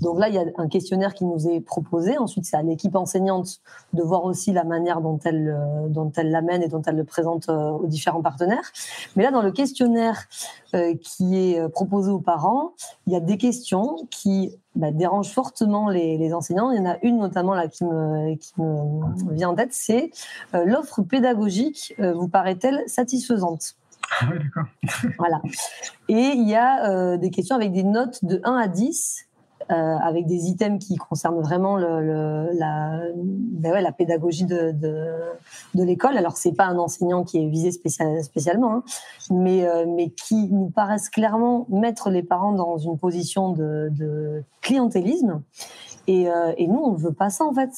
[0.00, 2.16] Donc là, il y a un questionnaire qui nous est proposé.
[2.16, 3.60] Ensuite, c'est à l'équipe enseignante
[3.92, 7.04] de voir aussi la manière dont elle, euh, dont elle l'amène et dont elle le
[7.04, 8.72] présente aux différents partenaires.
[9.16, 10.28] Mais là, dans le questionnaire
[11.00, 12.72] qui est proposé aux parents,
[13.06, 16.70] il y a des questions qui bah, dérangent fortement les, enseignants.
[16.70, 20.10] Il y en a une notamment là qui me, qui me vient en tête, c'est
[20.52, 23.74] l'offre pédagogique vous paraît-elle satisfaisante?
[24.20, 24.64] Ah oui, d'accord.
[25.18, 25.40] voilà.
[26.08, 29.27] Et il y a des questions avec des notes de 1 à 10 euh,
[29.70, 35.06] avec des items qui concernent vraiment le, la, ben ouais, la pédagogie de, de,
[35.74, 36.16] de l'école.
[36.16, 38.82] Alors c'est pas un enseignant qui est visé spécial, spécialement, hein,
[39.30, 44.42] mais euh, mais qui nous paraissent clairement mettre les parents dans une position de, de
[44.60, 45.42] clientélisme.
[46.06, 47.70] Et, euh, et nous on veut pas ça en fait.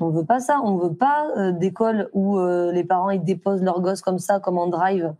[0.00, 0.60] On veut pas ça.
[0.62, 4.40] On veut pas euh, d'école où euh, les parents ils déposent leurs gosses comme ça,
[4.40, 5.14] comme en drive.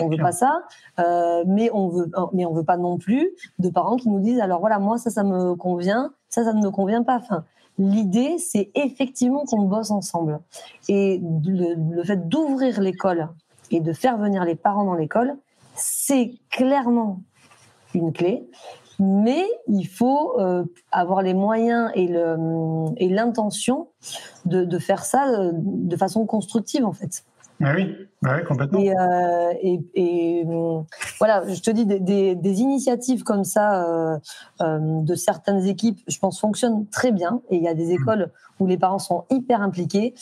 [0.00, 0.62] On veut pas ça.
[0.98, 4.40] Euh, mais on veut, mais on veut pas non plus de parents qui nous disent
[4.40, 7.16] alors voilà moi ça ça me convient, ça ça ne me convient pas.
[7.16, 7.44] Enfin,
[7.78, 10.40] l'idée c'est effectivement qu'on bosse ensemble.
[10.88, 13.28] Et le, le fait d'ouvrir l'école
[13.70, 15.36] et de faire venir les parents dans l'école,
[15.74, 17.20] c'est clairement
[17.94, 18.48] une clé
[19.00, 23.88] mais il faut euh, avoir les moyens et l'intention
[24.44, 27.24] de, de, faire ça euh, de façon constructive en fait.
[27.62, 28.78] Ah oui, ah oui, complètement.
[28.78, 30.46] Et, euh, et, et,
[31.18, 34.18] voilà, je te dis des, des, des initiatives comme ça euh,
[35.02, 37.42] de certaines équipes, je pense fonctionnent très bien.
[37.50, 38.02] Et il y a des mmh.
[38.02, 40.14] écoles où les parents sont hyper impliqués.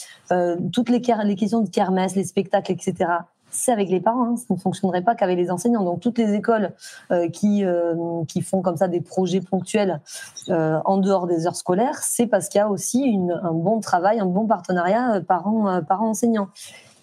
[0.73, 3.19] toutes les, les questions de kermesse, les spectacles, etc
[3.51, 4.25] c'est avec les parents.
[4.25, 4.37] Hein.
[4.37, 5.85] Ça ne fonctionnerait pas qu'avec les enseignants.
[5.85, 6.73] Donc toutes les écoles
[7.11, 7.95] euh, qui euh,
[8.27, 10.01] qui font comme ça des projets ponctuels
[10.49, 13.81] euh, en dehors des heures scolaires, c'est parce qu'il y a aussi une, un bon
[13.81, 16.49] travail, un bon partenariat parents parents enseignants.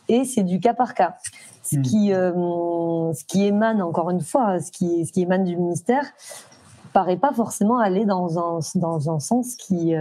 [0.08, 1.16] Et c'est du cas par cas.
[1.64, 1.82] Ce mmh.
[1.82, 6.06] qui ce qui émane encore une fois, ce qui ce qui émane du ministère
[6.94, 9.96] paraît pas forcément aller dans un dans un sens qui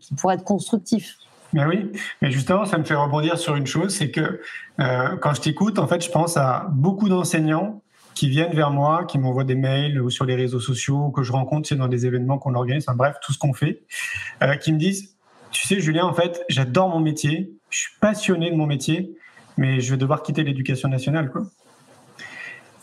[0.00, 1.18] qui pourrait être constructif.
[1.52, 1.90] Mais oui,
[2.22, 4.40] mais justement, ça me fait rebondir sur une chose, c'est que
[4.78, 7.82] euh, quand je t'écoute, en fait, je pense à beaucoup d'enseignants
[8.14, 11.32] qui viennent vers moi, qui m'envoient des mails ou sur les réseaux sociaux, que je
[11.32, 13.82] rencontre c'est dans des événements qu'on organise, enfin, bref, tout ce qu'on fait,
[14.42, 15.16] euh, qui me disent,
[15.50, 19.16] tu sais, Julien, en fait, j'adore mon métier, je suis passionné de mon métier,
[19.56, 21.42] mais je vais devoir quitter l'éducation nationale, quoi.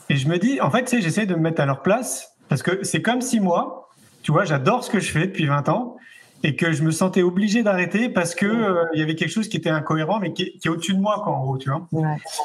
[0.09, 2.35] Et je me dis, en fait, tu sais, j'essaie de me mettre à leur place,
[2.49, 3.89] parce que c'est comme si moi,
[4.23, 5.97] tu vois, j'adore ce que je fais depuis 20 ans,
[6.43, 9.47] et que je me sentais obligé d'arrêter parce que euh, il y avait quelque chose
[9.49, 11.87] qui était incohérent mais qui, est au-dessus de moi quoi en gros tu vois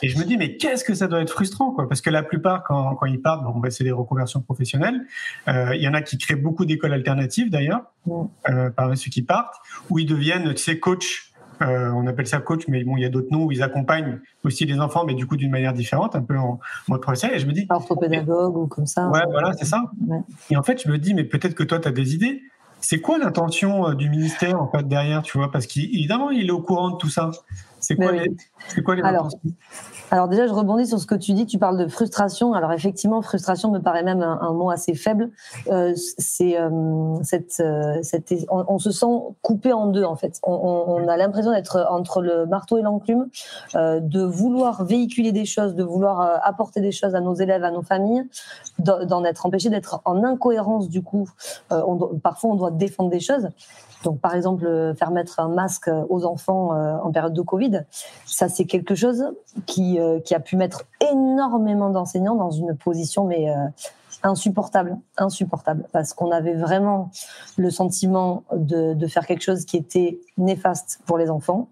[0.02, 1.88] et je me dis mais qu'est-ce que ça doit être frustrant quoi?
[1.88, 5.07] Parce que la plupart quand, quand ils partent bon bah, c'est des reconversions professionnelles
[5.48, 7.83] euh, il y en a qui créent beaucoup d'écoles alternatives d'ailleurs
[8.48, 9.57] euh, parmi ceux qui partent
[9.90, 13.05] où ils deviennent tu sais coach euh, on appelle ça coach, mais bon, il y
[13.05, 16.16] a d'autres noms où ils accompagnent aussi les enfants, mais du coup d'une manière différente,
[16.16, 17.37] un peu en mode professionnel.
[17.37, 17.66] Et je me dis.
[17.68, 19.09] Orthopédagogue ou comme ça.
[19.09, 19.85] Ouais, voilà, c'est ça.
[20.50, 22.42] Et en fait, je me dis, mais peut-être que toi, tu as des idées.
[22.82, 25.50] C'est quoi l'intention euh, du ministère en fait derrière, tu vois?
[25.50, 27.30] Parce qu'évidemment, il est au courant de tout ça.
[27.82, 28.28] C'est quoi, les,
[28.82, 29.40] quoi les intentions
[30.12, 31.46] alors déjà, je rebondis sur ce que tu dis.
[31.46, 32.52] Tu parles de frustration.
[32.52, 35.30] Alors effectivement, frustration me paraît même un, mot assez faible.
[35.68, 39.06] Euh, c'est euh, cette, euh, cette on, se sent
[39.40, 40.38] coupé en deux en fait.
[40.42, 43.30] On, on a l'impression d'être entre le marteau et l'enclume,
[43.74, 47.82] de vouloir véhiculer des choses, de vouloir apporter des choses à nos élèves, à nos
[47.82, 48.28] familles,
[48.78, 51.26] d'en être empêché, d'être en incohérence du coup.
[51.70, 53.48] On, parfois, on doit défendre des choses.
[54.02, 57.82] Donc, par exemple, euh, faire mettre un masque aux enfants euh, en période de Covid,
[58.26, 59.24] ça c'est quelque chose
[59.66, 63.52] qui, euh, qui a pu mettre énormément d'enseignants dans une position mais
[64.22, 67.10] insupportable, insupportable, parce qu'on avait vraiment
[67.56, 71.68] le sentiment de, de, faire quelque chose qui était néfaste pour les enfants,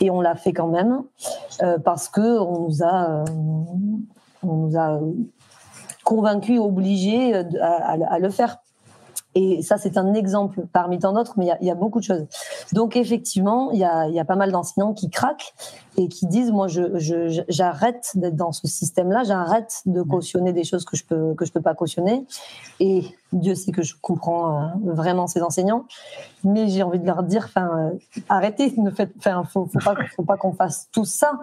[0.00, 1.02] et on l'a fait quand même
[1.84, 3.24] parce que on nous a,
[4.42, 5.00] on nous a
[6.04, 8.59] convaincus, obligés à, à le faire.
[9.34, 12.26] Et ça, c'est un exemple parmi tant d'autres, mais il y, a, beaucoup de choses.
[12.72, 15.54] Donc, effectivement, il y a, pas mal d'enseignants qui craquent
[15.96, 16.66] et qui disent, moi,
[17.48, 21.74] j'arrête d'être dans ce système-là, j'arrête de cautionner des choses que je peux peux pas
[21.74, 22.26] cautionner.
[22.80, 25.84] Et Dieu sait que je comprends euh, vraiment ces enseignants,
[26.42, 29.12] mais j'ai envie de leur dire, enfin, euh, arrêtez, ne faites,
[29.52, 29.68] faut,
[30.24, 31.38] pas, qu'on fasse tout ça.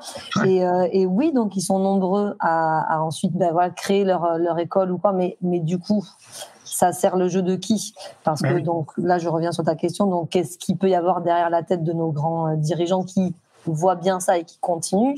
[0.45, 5.13] Et, euh, oui, donc ils sont nombreux à, ensuite ben, créer leur, école ou quoi,
[5.13, 6.03] mais du coup
[6.77, 7.95] ça sert le jeu de qui?
[8.23, 10.05] Parce que donc là, je reviens sur ta question.
[10.05, 13.33] Donc, qu'est-ce qu'il peut y avoir derrière la tête de nos grands euh, dirigeants qui
[13.65, 15.17] voient bien ça et qui continuent,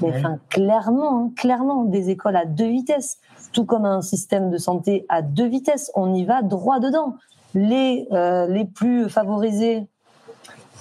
[0.00, 3.18] mais enfin, clairement, hein, clairement, des écoles à deux vitesses,
[3.52, 7.16] tout comme un système de santé à deux vitesses, on y va droit dedans.
[7.54, 9.88] Les, euh, les plus favorisés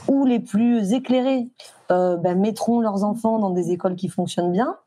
[0.08, 1.50] ou les plus éclairés
[1.89, 4.78] euh, ben, mettront leurs enfants dans des écoles qui fonctionnent bien.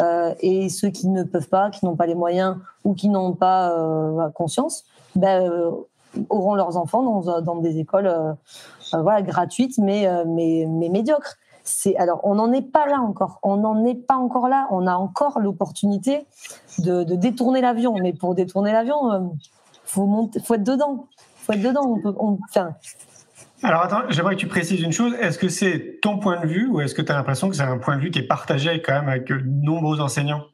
[0.00, 3.32] Euh, et ceux qui ne peuvent pas, qui n'ont pas les moyens ou qui n'ont
[3.32, 5.70] pas euh, conscience, ben, euh,
[6.30, 8.36] auront leurs enfants dans, des écoles
[8.92, 10.06] gratuites mais,
[10.66, 11.36] médiocres.
[11.96, 13.38] Alors on n'en est pas là encore.
[13.42, 14.68] On n'en est pas encore là.
[14.70, 16.26] On a encore l'opportunité
[16.78, 17.94] de, détourner l'avion.
[18.00, 19.32] Mais pour détourner l'avion,
[19.96, 21.06] monter, faut être dedans.
[21.36, 21.98] Faut être dedans.
[23.64, 25.14] Alors attends, j'aimerais que tu précises une chose.
[25.20, 27.62] Est-ce que c'est ton point de vue ou est-ce que tu as l'impression que c'est
[27.62, 30.44] un point de vue qui est partagé quand même avec de nombreux enseignants?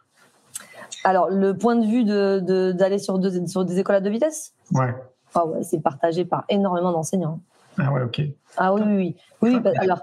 [1.03, 4.55] Alors le point de vue d'aller de, sur, sur, des écoles à deux vitesses?
[4.73, 4.95] Ouais.
[5.35, 7.41] Ah ouais, c'est partagé par énormément d'enseignants.
[7.79, 8.23] Ah ouais, ok.
[8.57, 9.17] Ah oui, oui, oui.
[9.43, 10.01] oui bah, alors,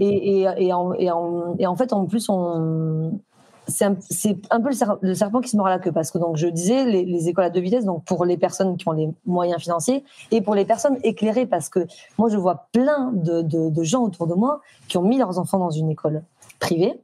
[0.00, 3.20] et, et, et, en, et, en, et en fait, en plus, on,
[3.68, 4.70] c'est un, peu
[5.02, 7.44] le, serpent, qui se mord la queue parce que donc je disais les, les, écoles
[7.44, 10.64] à deux vitesses donc pour les personnes qui ont les moyens financiers et pour les
[10.64, 15.02] personnes éclairées parce que moi je vois plein de, gens autour de moi qui ont
[15.02, 16.22] mis leurs enfants dans une école
[16.58, 16.98] privée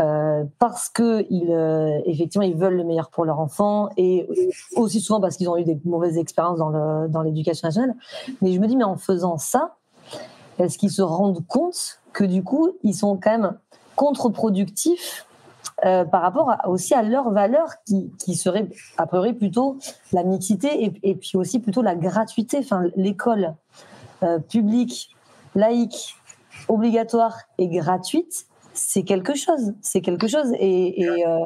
[0.00, 4.28] euh, parce que ils euh, effectivement ils veulent le meilleur pour leur enfant et
[4.74, 7.94] aussi souvent parce qu'ils ont eu des mauvaises expériences dans le dans l'éducation nationale.
[8.42, 9.76] Mais je me dis mais en faisant ça
[10.58, 13.58] est-ce qu'ils se rendent compte que du coup ils sont quand même
[13.94, 15.26] contre-productifs
[15.84, 19.78] euh, par rapport aussi à leurs valeurs qui, qui seraient a priori plutôt
[20.12, 22.58] la mixité et, et puis aussi plutôt la gratuité.
[22.58, 23.54] Enfin, l'école
[24.22, 25.10] euh, publique,
[25.54, 26.16] laïque,
[26.68, 28.46] obligatoire et gratuite,
[28.80, 29.74] c'est quelque chose.
[29.82, 31.38] C'est quelque chose et, et euh,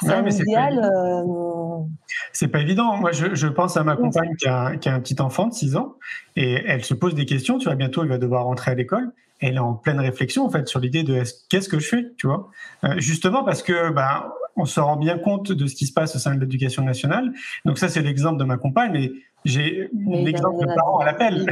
[0.00, 0.80] c'est Ouais, un mais c'est idéal.
[0.80, 1.84] pas euh,
[2.32, 2.96] C'est pas évident.
[2.96, 5.52] Moi, je, je pense à ma compagne qui a, qui a un petit enfant de
[5.54, 5.94] 6 ans
[6.36, 7.58] et elle se pose des questions.
[7.58, 9.12] Tu vois, bientôt, il va devoir rentrer à l'école.
[9.40, 12.12] Elle est en pleine réflexion, en fait, sur l'idée de est-ce- qu'est-ce que je fais,
[12.16, 12.48] tu vois?
[12.84, 16.14] Euh, justement parce que, bah, on se rend bien compte de ce qui se passe
[16.14, 17.32] au sein de l'éducation nationale.
[17.64, 19.10] Donc ça, c'est l'exemple de ma compagne, mais
[19.44, 21.46] j'ai l'exemple de parents à l'appel.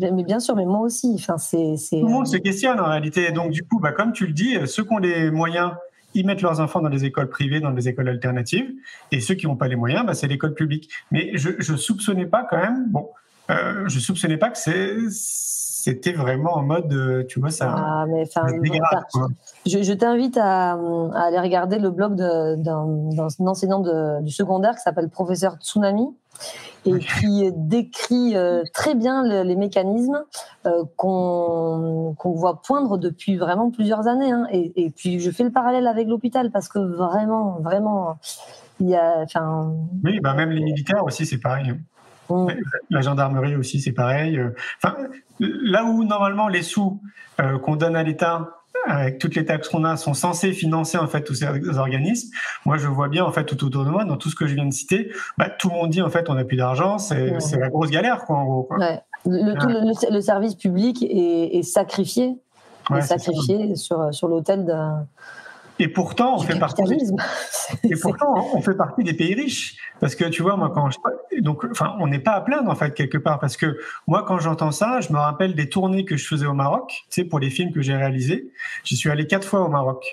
[0.00, 1.12] mais, bien sûr, mais moi aussi.
[1.14, 1.76] Enfin, c'est.
[1.90, 3.32] Tout le monde se questionne en réalité.
[3.32, 5.72] Donc du coup, bah, comme tu le dis, ceux qui ont les moyens,
[6.14, 8.70] ils mettent leurs enfants dans des écoles privées, dans des écoles alternatives,
[9.10, 10.90] et ceux qui n'ont pas les moyens, bah, c'est l'école publique.
[11.10, 12.86] Mais je, je soupçonnais pas quand même.
[12.88, 13.08] Bon,
[13.50, 14.96] euh, je soupçonnais pas que c'est
[15.84, 17.74] c'était vraiment en mode, euh, tu vois, ça.
[17.76, 19.04] Ah, mais ça dégrade.
[19.66, 22.86] Je, je t'invite à, à aller regarder le blog d'un
[23.46, 26.06] enseignant de- du secondaire qui s'appelle Professeur Tsunami
[26.86, 30.24] et qui décrit euh, très bien le- les mécanismes
[30.66, 34.32] euh, qu'on voit poindre depuis vraiment plusieurs années.
[34.32, 34.46] hein.
[34.50, 38.16] Et, et puis je fais le parallèle avec l'hôpital parce que vraiment, vraiment,
[38.80, 41.70] il y a, enfin, Oui, bah, même les militaires aussi, c'est pareil.
[41.70, 41.78] hein.
[42.90, 44.38] La gendarmerie aussi, c'est pareil.
[44.38, 44.50] Euh,
[44.82, 44.96] Enfin,
[45.40, 47.00] là où normalement les sous
[47.40, 48.50] euh, qu'on donne à l'État
[48.86, 51.46] avec toutes les taxes qu'on a sont censés financer en fait tous ces
[51.78, 52.28] organismes.
[52.66, 54.54] Moi, je vois bien en fait tout autour de moi dans tout ce que je
[54.54, 57.30] viens de citer, bah, tout le monde dit en fait on n'a plus d'argent, c'est
[57.32, 57.58] Ouais.
[57.58, 58.62] la grosse galère quoi en gros.
[58.64, 58.78] quoi.
[58.78, 59.00] ouais.
[59.26, 62.36] le, tout le, le- le service public est, est sacrifié,
[62.94, 65.06] est sacrifié sur, sur l'autel d'un
[65.80, 66.82] Et pourtant, on fait partie.
[66.84, 67.16] des- capitalisme.
[67.84, 69.76] Et pourtant, on fait partie des pays riches.
[70.00, 70.98] Parce que tu vois, moi, quand je.
[71.40, 73.38] Donc, enfin, on n'est pas à plaindre, en fait, quelque part.
[73.40, 76.52] Parce que moi, quand j'entends ça, je me rappelle des tournées que je faisais au
[76.52, 78.50] Maroc, tu sais, pour les films que j'ai réalisés.
[78.84, 80.04] J'y suis allé quatre fois au Maroc.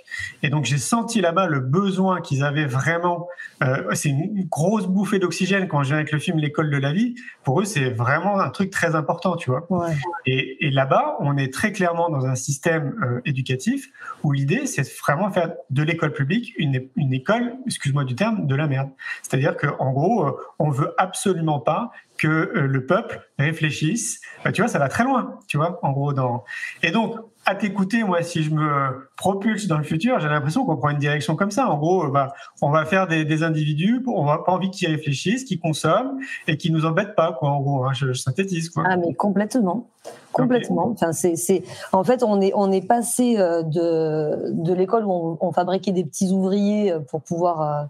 [0.43, 3.27] Et donc, j'ai senti là-bas le besoin qu'ils avaient vraiment.
[3.63, 6.91] euh, c'est une grosse bouffée d'oxygène quand je viens avec le film L'école de la
[6.93, 7.15] vie.
[7.43, 9.65] Pour eux, c'est vraiment un truc très important, tu vois.
[9.69, 9.93] Ouais.
[10.25, 13.89] Et, et là-bas, on est très clairement dans un système euh, éducatif
[14.23, 18.67] où l'idée, c'est vraiment faire de l'école publique une, école, excuse-moi du terme, de la
[18.67, 18.89] merde.
[19.21, 24.21] C'est-à-dire que en gros, euh, on veut absolument pas que euh, le peuple réfléchisse.
[24.45, 26.13] Bah, tu vois, ça va très loin, tu vois, en gros.
[26.13, 26.43] Dans...
[26.83, 27.15] Et donc,
[27.47, 30.99] à t'écouter, moi, si je me propulse dans le futur, j'ai l'impression qu'on prend une
[30.99, 31.67] direction comme ça.
[31.67, 34.89] En gros, euh, bah, on va faire des, des individus, on n'a pas envie qu'ils
[34.89, 37.49] réfléchissent, qu'ils consomment et qui nous embêtent pas, quoi.
[37.49, 38.83] En gros, hein, je, je synthétise, quoi.
[38.85, 39.87] Ah mais complètement,
[40.31, 40.89] complètement.
[40.89, 45.37] Enfin c'est en fait on est on est passé euh, de de l'école où on,
[45.41, 47.83] on fabriquait des petits ouvriers euh, pour pouvoir euh,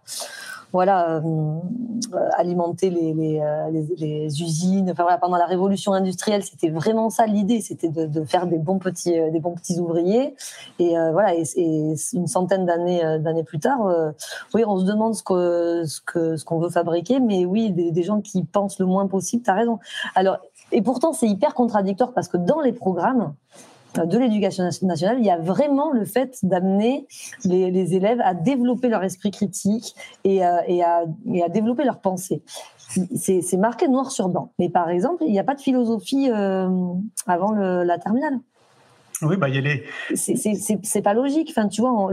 [0.71, 1.59] voilà euh,
[2.37, 4.89] alimenter euh, les usines.
[4.91, 8.79] Enfin voilà pendant la révolution industrielle c'était vraiment ça l'idée c'était de, faire des bons
[8.79, 10.35] petits euh, des bons petits ouvriers
[10.79, 11.43] et voilà et,
[12.13, 13.79] une centaine d'années plus tard
[14.53, 18.03] oui on se demande ce ce que ce qu'on veut fabriquer mais oui des, des
[18.03, 19.79] gens qui pensent le moins possible t'as raison
[20.15, 20.37] alors
[20.71, 23.33] et pourtant, c'est hyper contradictoire parce que dans les programmes
[23.95, 27.07] de l'éducation nationale, il y a vraiment le fait d'amener
[27.45, 31.83] les, les élèves à développer leur esprit critique et, euh, et, à, et à développer
[31.83, 32.41] leur pensée.
[33.15, 34.51] C'est marqué noir sur blanc.
[34.59, 36.67] Mais par exemple, il n'y a pas de philosophie euh,
[37.25, 38.39] avant le- la terminale.
[39.21, 39.83] Oui, bah, il y a les.
[40.15, 41.53] C'est pas logique.
[41.55, 42.09] Enfin, tu vois,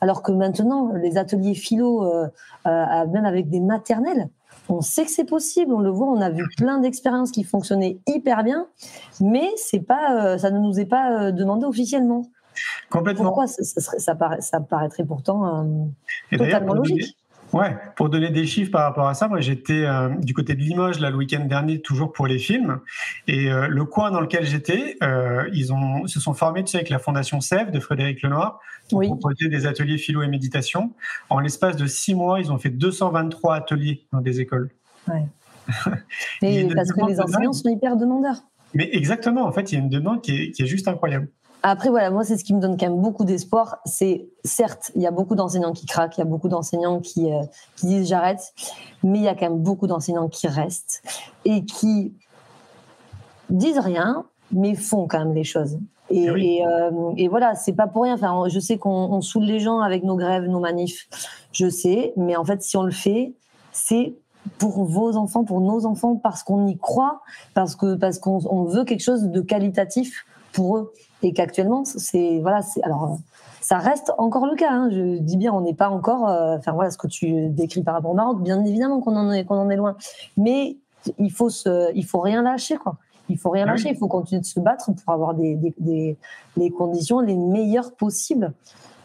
[0.00, 2.28] alors que maintenant, les ateliers philo, euh,
[2.64, 4.28] même avec des maternelles,
[4.68, 5.72] on sait que c'est possible.
[5.72, 6.08] On le voit.
[6.08, 8.66] On a vu plein d'expériences qui fonctionnaient hyper bien,
[9.20, 12.26] mais c'est pas, euh, ça ne nous est pas demandé officiellement.
[12.88, 13.24] Complètement.
[13.24, 15.66] Pourquoi ça, ça, paraît, ça paraîtrait pourtant
[16.30, 17.16] totalement logique.
[17.54, 20.60] Ouais, pour donner des chiffres par rapport à ça, moi j'étais euh, du côté de
[20.60, 22.80] Limoges là le week-end dernier, toujours pour les films,
[23.28, 26.78] et euh, le coin dans lequel j'étais, euh, ils ont se sont formés, tu sais,
[26.78, 28.58] avec la fondation Sève de Frédéric Lenoir,
[28.90, 29.06] pour oui.
[29.06, 30.94] proposer des ateliers philo et méditation.
[31.30, 34.70] En l'espace de six mois, ils ont fait 223 ateliers dans des écoles.
[35.06, 35.24] Ouais.
[36.42, 38.42] et parce que les enseignants sont hyper demandeurs.
[38.74, 41.28] Mais exactement, en fait, il y a une demande qui est, qui est juste incroyable.
[41.66, 43.78] Après, voilà, moi, c'est ce qui me donne quand même beaucoup d'espoir.
[43.86, 47.32] C'est certes, il y a beaucoup d'enseignants qui craquent, il y a beaucoup d'enseignants qui,
[47.32, 47.40] euh,
[47.76, 48.52] qui disent j'arrête,
[49.02, 51.02] mais il y a quand même beaucoup d'enseignants qui restent
[51.46, 52.12] et qui
[53.48, 55.78] disent rien, mais font quand même les choses.
[56.10, 58.16] Et, eh et, euh, et voilà, c'est pas pour rien.
[58.16, 61.08] Enfin, je sais qu'on saoule les gens avec nos grèves, nos manifs,
[61.52, 63.32] je sais, mais en fait, si on le fait,
[63.72, 64.14] c'est
[64.58, 67.22] pour vos enfants, pour nos enfants, parce qu'on y croit,
[67.54, 70.92] parce que parce qu'on veut quelque chose de qualitatif pour eux
[71.24, 73.18] et qu'actuellement c'est voilà c'est alors
[73.60, 74.88] ça reste encore le cas hein.
[74.90, 77.94] je dis bien on n'est pas encore euh, enfin voilà ce que tu décris par
[77.94, 79.96] rapport au Maroc bien évidemment qu'on en est qu'on en est loin
[80.36, 80.76] mais
[81.18, 82.96] il faut se il faut rien lâcher quoi
[83.30, 85.74] il faut rien ah lâcher il faut continuer de se battre pour avoir des, des,
[85.78, 86.16] des
[86.56, 88.52] les conditions les meilleures possibles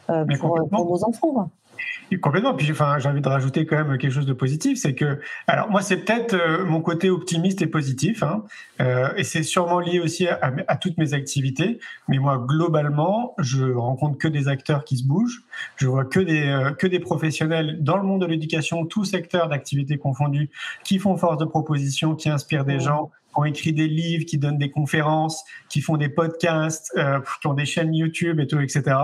[0.10, 1.50] euh, pour, pour, nos enfants quoi.
[2.18, 2.56] Complètement.
[2.56, 5.70] Puis, enfin, j'ai envie de rajouter quand même quelque chose de positif, c'est que, alors
[5.70, 8.44] moi, c'est peut-être euh, mon côté optimiste et positif, hein,
[8.82, 11.80] euh, et c'est sûrement lié aussi à, à, toutes mes activités.
[12.08, 15.44] Mais moi, globalement, je rencontre que des acteurs qui se bougent.
[15.76, 19.48] Je vois que des euh, que des professionnels dans le monde de l'éducation, tout secteur
[19.48, 20.50] d'activité confondu,
[20.84, 24.38] qui font force de proposition, qui inspirent des gens, qui ont écrit des livres, qui
[24.38, 28.60] donnent des conférences, qui font des podcasts, euh, qui ont des chaînes YouTube et tout,
[28.60, 28.98] etc.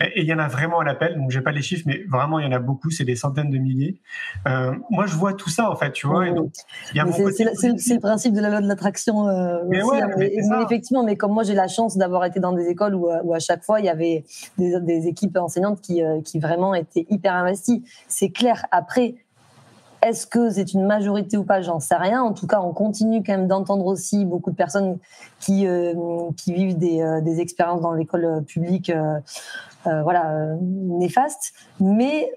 [0.00, 1.16] Et il y en a vraiment à l'appel.
[1.16, 2.90] Donc j'ai pas les chiffres, mais vraiment il y en a beaucoup.
[2.90, 4.00] C'est des centaines de milliers.
[4.48, 6.24] Euh, moi je vois tout ça en fait, tu vois.
[6.24, 9.28] c'est le principe de la loi de l'attraction.
[9.28, 10.08] Euh, mais, ouais, hein.
[10.18, 10.32] mais,
[10.64, 13.38] effectivement, mais comme moi j'ai la chance d'avoir été dans des écoles où, où, à
[13.38, 14.24] chaque fois il y avait
[14.58, 17.84] des, des équipes enseignantes qui, euh, qui vraiment étaient hyper investies.
[18.08, 18.66] C'est clair.
[18.70, 19.14] Après
[20.02, 21.60] est-ce que c'est une majorité ou pas?
[21.60, 22.22] J'en sais rien.
[22.22, 24.98] En tout cas, on continue quand même d'entendre aussi beaucoup de personnes
[25.38, 25.94] qui, euh,
[26.36, 28.92] qui vivent des, euh, des, expériences dans l'école euh, publique
[29.84, 31.54] voilà, néfastes.
[31.80, 32.30] Mais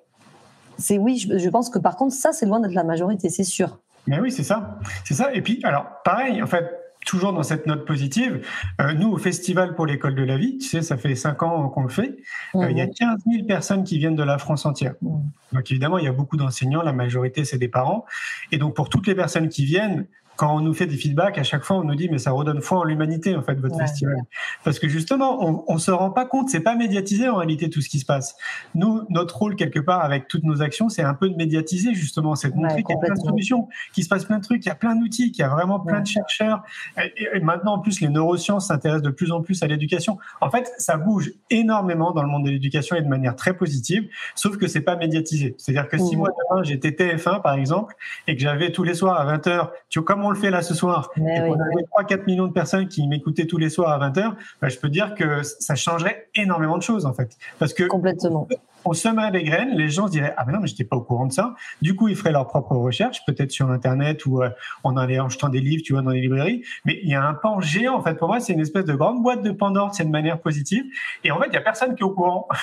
[0.78, 3.44] c'est oui, je, je, pense que par contre, ça, c'est loin d'être la majorité, c'est
[3.44, 3.80] sûr.
[4.08, 4.80] Mais oui, c'est ça.
[5.06, 5.34] C'est ça.
[5.34, 8.46] Et puis, alors, pareil, en fait, toujours dans cette note positive,
[8.82, 11.70] euh, nous, au Festival pour l'école de la vie, tu sais, ça fait cinq ans
[11.70, 12.18] qu'on le fait,
[12.56, 13.34] euh, il y a 15 mhm.
[13.34, 14.96] 000 personnes qui viennent de la France entière.
[15.02, 15.22] Mhm.
[15.54, 18.06] Donc évidemment, il y a beaucoup d'enseignants, la majorité, c'est des parents.
[18.52, 21.44] Et donc, pour toutes les personnes qui viennent, quand on nous fait des feedbacks, à
[21.44, 24.18] chaque fois, on nous dit mais ça redonne foi en l'humanité en fait votre festival,
[24.64, 27.82] parce que justement, on, on se rend pas compte, c'est pas médiatisé en réalité tout
[27.82, 28.36] ce qui se passe.
[28.76, 32.36] Nous, notre rôle quelque part avec toutes nos actions, c'est un peu de médiatiser justement,
[32.36, 34.62] c'est de montrer qu'il y a plein de solutions, qu'il se passe plein de trucs,
[34.62, 36.64] qu'il y a plein d'outils, qu'il y a vraiment plein de chercheurs.
[36.98, 40.18] Et, maintenant, en plus, les neurosciences s'intéressent de plus en plus à l'éducation.
[40.42, 44.10] En fait, ça bouge énormément dans le monde de l'éducation et de manière très positive,
[44.36, 45.56] sauf que c'est pas médiatisé.
[45.58, 46.20] C'est-à-dire que si mmh.
[46.20, 47.96] moi demain j'étais TF1 par exemple
[48.28, 50.62] et que j'avais tous les soirs à 20h, tu vois, comme on le fait là
[50.62, 54.10] ce soir, et qu'on avait 3-4 millions de personnes qui m'écoutaient tous les soirs à
[54.10, 57.38] 20h, bah, je peux dire que ça changerait énormément de choses en fait.
[57.60, 58.48] Parce que Complètement.
[58.86, 61.02] on semerait des graines, les gens se diraient Ah, mais non, mais j'étais pas au
[61.02, 61.56] courant de ça.
[61.82, 64.50] Du coup, ils feraient leurs propres recherches, peut-être sur Internet ou euh,
[64.84, 66.64] en allant achetant des livres, tu vois, dans les librairies.
[66.86, 68.16] Mais il y a un pan géant en fait.
[68.16, 70.84] Pour moi, c'est une espèce de grande boîte de Pandore, c'est de manière positive.
[71.24, 72.48] Et en fait, il y a personne qui est au courant.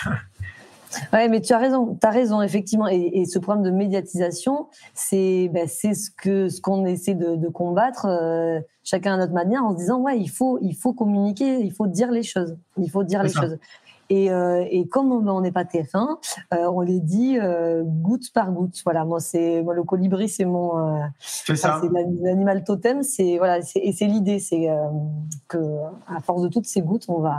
[1.13, 2.89] Ouais, mais tu as raison, tu as raison, effectivement.
[2.89, 7.49] Et, et, ce problème de médiatisation, c'est ben, ce que ce qu'on essaie de, de
[7.49, 11.61] combattre, euh, chacun à notre manière, en se disant ouais, il faut il faut communiquer,
[11.61, 13.43] il faut dire les choses, il faut dire les ça.
[13.43, 13.59] choses.
[14.11, 16.19] Et, euh, et, comme on n'est pas TF1,
[16.53, 18.83] euh, on les dit euh, goutte par goutte.
[18.85, 21.55] Voilà, moi c'est moi le colibri, c'est mon, c'est
[22.21, 23.05] l'animal totem.
[23.05, 24.69] C'est voilà, et c'est l'idée, c'est
[25.47, 25.59] que
[26.09, 27.37] à force de toutes ces gouttes, on va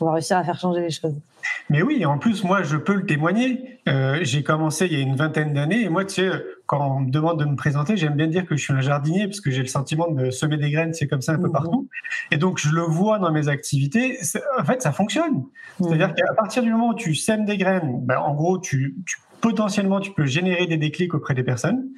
[0.00, 1.14] on va réussir à faire changer les choses.
[1.68, 3.80] Mais oui, en plus, moi, je peux le témoigner.
[3.88, 6.30] Euh, j'ai commencé il y a une vingtaine d'années, et moi, tu sais,
[6.66, 9.26] quand on me demande de me présenter, j'aime bien dire que je suis un jardinier,
[9.26, 11.52] parce que j'ai le sentiment de semer des graines, c'est comme ça un peu mmh.
[11.52, 11.88] partout.
[12.30, 14.18] Et donc, je le vois dans mes activités.
[14.58, 15.38] En fait, ça fonctionne.
[15.78, 15.84] Mmh.
[15.84, 19.16] C'est-à-dire qu'à partir du moment où tu sèmes des graines, ben, en gros, tu, tu
[19.40, 21.88] potentiellement, tu peux générer des déclics auprès des personnes.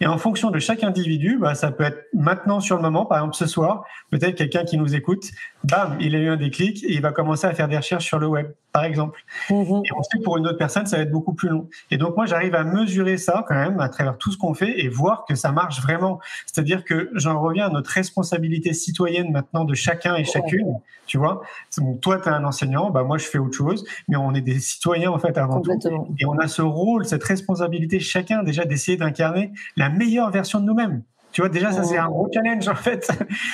[0.00, 3.18] Et en fonction de chaque individu, bah, ça peut être maintenant sur le moment, par
[3.18, 5.30] exemple ce soir, peut-être quelqu'un qui nous écoute,
[5.64, 8.18] bam, il a eu un déclic et il va commencer à faire des recherches sur
[8.18, 9.22] le web, par exemple.
[9.50, 9.82] Mhm.
[9.84, 11.68] Et que pour une autre personne, ça va être beaucoup plus long.
[11.90, 14.80] Et donc moi, j'arrive à mesurer ça quand même à travers tout ce qu'on fait
[14.80, 16.20] et voir que ça marche vraiment.
[16.46, 20.78] C'est-à-dire que j'en reviens à notre responsabilité citoyenne maintenant de chacun et chacune.
[21.06, 21.42] Tu vois,
[21.76, 24.40] donc, toi, tu es un enseignant, bah moi, je fais autre chose, mais on est
[24.40, 25.72] des citoyens en fait avant tout.
[26.18, 30.64] Et on a ce rôle, cette responsabilité chacun déjà d'essayer d'incarner la meilleure version de
[30.64, 31.02] nous-mêmes.
[31.32, 33.08] Tu vois, déjà, ça, c'est un gros challenge, en fait.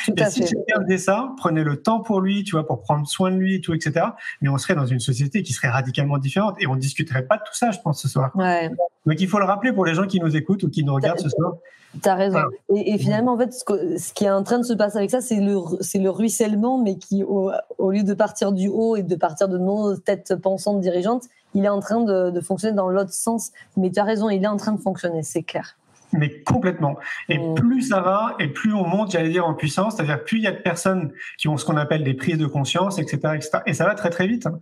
[0.07, 2.83] Tout Et à si chacun faisait ça, prenait le temps pour lui, tu vois, pour
[2.83, 4.07] prendre soin de lui et tout, etc.
[4.41, 7.37] Mais on serait dans une société qui serait radicalement différente et on ne discuterait pas
[7.37, 8.33] de tout ça, je pense, ce soir.
[8.35, 8.69] Ouais.
[9.07, 11.21] Donc, il faut le rappeler pour les gens qui nous écoutent ou qui nous regardent
[11.21, 11.55] ce soir.
[12.03, 12.33] T'as raison.
[12.41, 12.83] Voilà.
[12.83, 14.99] Et, et finalement, en fait, ce, que- ce qui est en train de se passer
[14.99, 18.69] avec ça, c'est le, c'est le ruissellement, mais qui, au, au lieu de partir du
[18.69, 21.25] haut et de partir de nos têtes pensantes dirigeantes,
[21.55, 23.53] il est en train de, de fonctionner dans l'autre sens.
[23.79, 25.77] Mais tu as raison, il est en train de fonctionner, c'est clair.
[26.13, 26.97] Mais complètement.
[27.29, 27.55] Et Mm.
[27.55, 30.47] plus ça va, et plus on monte, j'allais dire, en puissance, c'est-à-dire plus il y
[30.47, 33.51] a de personnes qui ont ce qu'on appelle des prises de conscience, etc., etc.
[33.67, 34.47] Et ça va très très vite.
[34.47, 34.59] hein.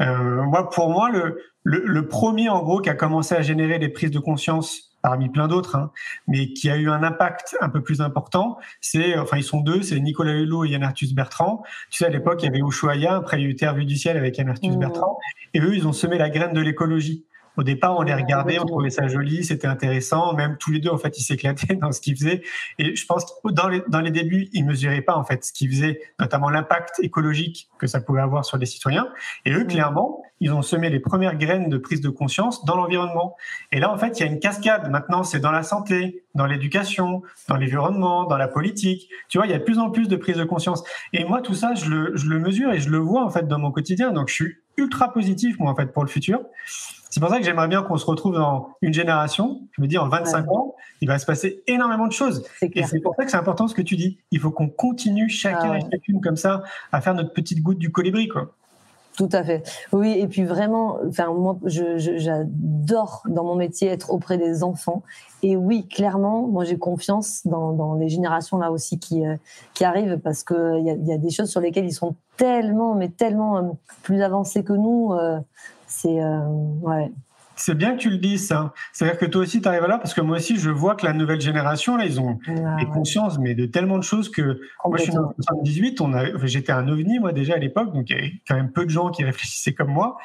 [0.00, 3.78] Euh, moi, pour moi, le, le, le premier, en gros, qui a commencé à générer
[3.78, 5.90] des prises de conscience parmi plein d'autres, hein,
[6.28, 9.80] mais qui a eu un impact un peu plus important, c'est, enfin, ils sont deux,
[9.80, 11.62] c'est Nicolas Hulot et Yann Arthus Bertrand.
[11.90, 13.86] Tu sais, à l'époque, il y avait Ushuaïa, après il y a eu Terre vue
[13.86, 14.78] du ciel avec Yann Arthus Mm.
[14.78, 15.18] Bertrand,
[15.54, 17.24] et eux, ils ont semé la graine de l'écologie.
[17.56, 20.34] Au départ, on les regardait, on trouvait ça joli, c'était intéressant.
[20.34, 22.42] Même tous les deux, en fait, ils s'éclataient dans ce qu'ils faisaient.
[22.78, 25.52] Et je pense que dans les, dans les débuts, ils mesuraient pas, en fait, ce
[25.52, 29.08] qu'ils faisaient, notamment l'impact écologique que ça pouvait avoir sur les citoyens.
[29.44, 33.36] Et eux, clairement, ils ont semé les premières graines de prise de conscience dans l'environnement.
[33.72, 34.90] Et là, en fait, il y a une cascade.
[34.90, 39.10] Maintenant, c'est dans la santé, dans l'éducation, dans l'environnement, dans la politique.
[39.28, 40.82] Tu vois, il y a de plus en plus de prise de conscience.
[41.12, 43.46] Et moi, tout ça, je le, je le mesure et je le vois, en fait,
[43.46, 44.12] dans mon quotidien.
[44.12, 46.40] Donc, je suis ultra positif, moi, en fait, pour le futur.
[47.10, 49.62] C'est pour ça que j'aimerais bien qu'on se retrouve dans une génération.
[49.72, 52.44] Je me dis, en 25 ans, il va se passer énormément de choses.
[52.62, 54.18] Et c'est pour ça que c'est important ce que tu dis.
[54.30, 55.78] Il faut qu'on continue chacun Ah ouais.
[55.80, 58.52] et chacune comme ça à faire notre petite goutte du colibri, quoi.
[59.16, 59.64] Tout à fait.
[59.92, 65.02] Oui, et puis vraiment, enfin moi, j'adore dans mon métier être auprès des enfants.
[65.42, 69.36] Et oui, clairement, moi j'ai confiance dans, dans les générations là aussi qui euh,
[69.74, 72.94] qui arrivent parce que il y y a des choses sur lesquelles ils sont tellement,
[72.94, 73.62] mais tellement euh,
[74.02, 75.12] plus avancés que nous.
[75.12, 75.38] euh,
[75.90, 76.38] c'est euh,
[76.82, 77.10] ouais.
[77.56, 78.72] C'est bien que tu le dises, ça.
[78.90, 81.12] C'est-à-dire que toi aussi, tu arrives là parce que moi aussi, je vois que la
[81.12, 84.40] nouvelle génération, là, ils ont Ah, des ouais, consciences, mais de tellement de choses que
[84.42, 85.34] moi, je suis en complètement.
[85.36, 88.54] 78, on a, j'étais un ovni, moi, déjà à l'époque, donc il y avait quand
[88.54, 90.16] même peu de gens qui réfléchissaient comme moi.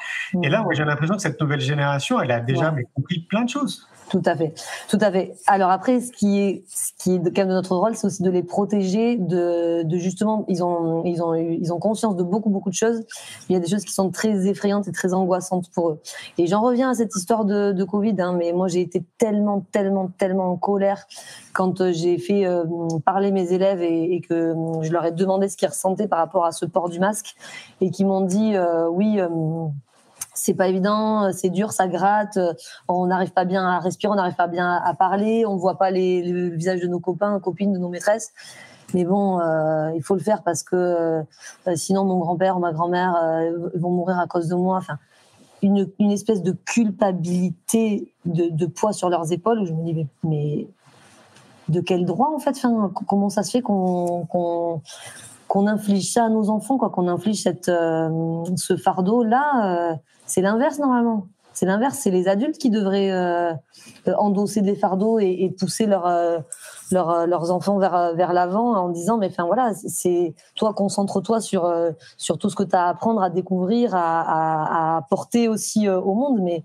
[0.42, 2.86] Et là, moi, j'ai l'impression que cette nouvelle génération, elle a déjà Ouais.
[2.94, 3.86] compris plein de choses.
[4.08, 4.54] Tout à fait,
[4.88, 5.34] tout à fait.
[5.48, 8.22] Alors après, ce qui est, ce qui est quand même de notre rôle, c'est aussi
[8.22, 12.48] de les protéger de, de justement, ils ont, ils ont, ils ont conscience de beaucoup,
[12.48, 13.02] beaucoup de choses.
[13.48, 16.00] Il y a des choses qui sont très effrayantes et très angoissantes pour eux.
[16.38, 19.64] Et j'en reviens à cette histoire de, de Covid, hein, mais moi j'ai été tellement,
[19.72, 21.06] tellement, tellement en colère
[21.52, 22.64] quand euh, j'ai fait euh,
[23.04, 26.20] parler mes élèves et, et que euh, je leur ai demandé ce qu'ils ressentaient par
[26.20, 27.34] rapport à ce port du masque
[27.80, 29.18] et qui m'ont dit euh, oui.
[29.20, 29.28] euh,
[30.38, 32.52] c'est pas évident, c'est dur, ça gratte, euh,
[32.88, 35.90] on n'arrive pas bien à respirer, on n'arrive pas bien à parler, on voit pas
[35.90, 38.32] les, le visage de nos copains, copines, de nos maîtresses.
[38.94, 41.22] Mais bon, euh, il faut le faire parce que euh,
[41.74, 44.78] sinon mon grand-père ou ma grand-mère euh, vont mourir à cause de moi.
[44.78, 44.98] Enfin,
[45.62, 50.68] une, espèce de culpabilité de, poids sur leurs épaules où je me dis mais,
[51.68, 52.60] de quel droit en fait?
[53.08, 54.80] Comment ça se fait qu'on
[55.48, 59.94] qu'on inflige ça à nos enfants, quoi, qu'on inflige cette, euh, ce fardeau-là, euh,
[60.26, 61.26] c'est l'inverse normalement.
[61.52, 63.52] C'est l'inverse, c'est les adultes qui devraient euh,
[64.08, 66.38] euh, endosser des fardeaux et, et pousser leur, euh,
[66.90, 71.40] leur, euh, leurs enfants vers, vers l'avant en disant, mais enfin voilà, c'est toi, concentre-toi
[71.40, 71.72] sur,
[72.18, 75.88] sur tout ce que tu as à apprendre, à découvrir, à, à, à porter aussi
[75.88, 76.40] au monde.
[76.42, 76.62] Mais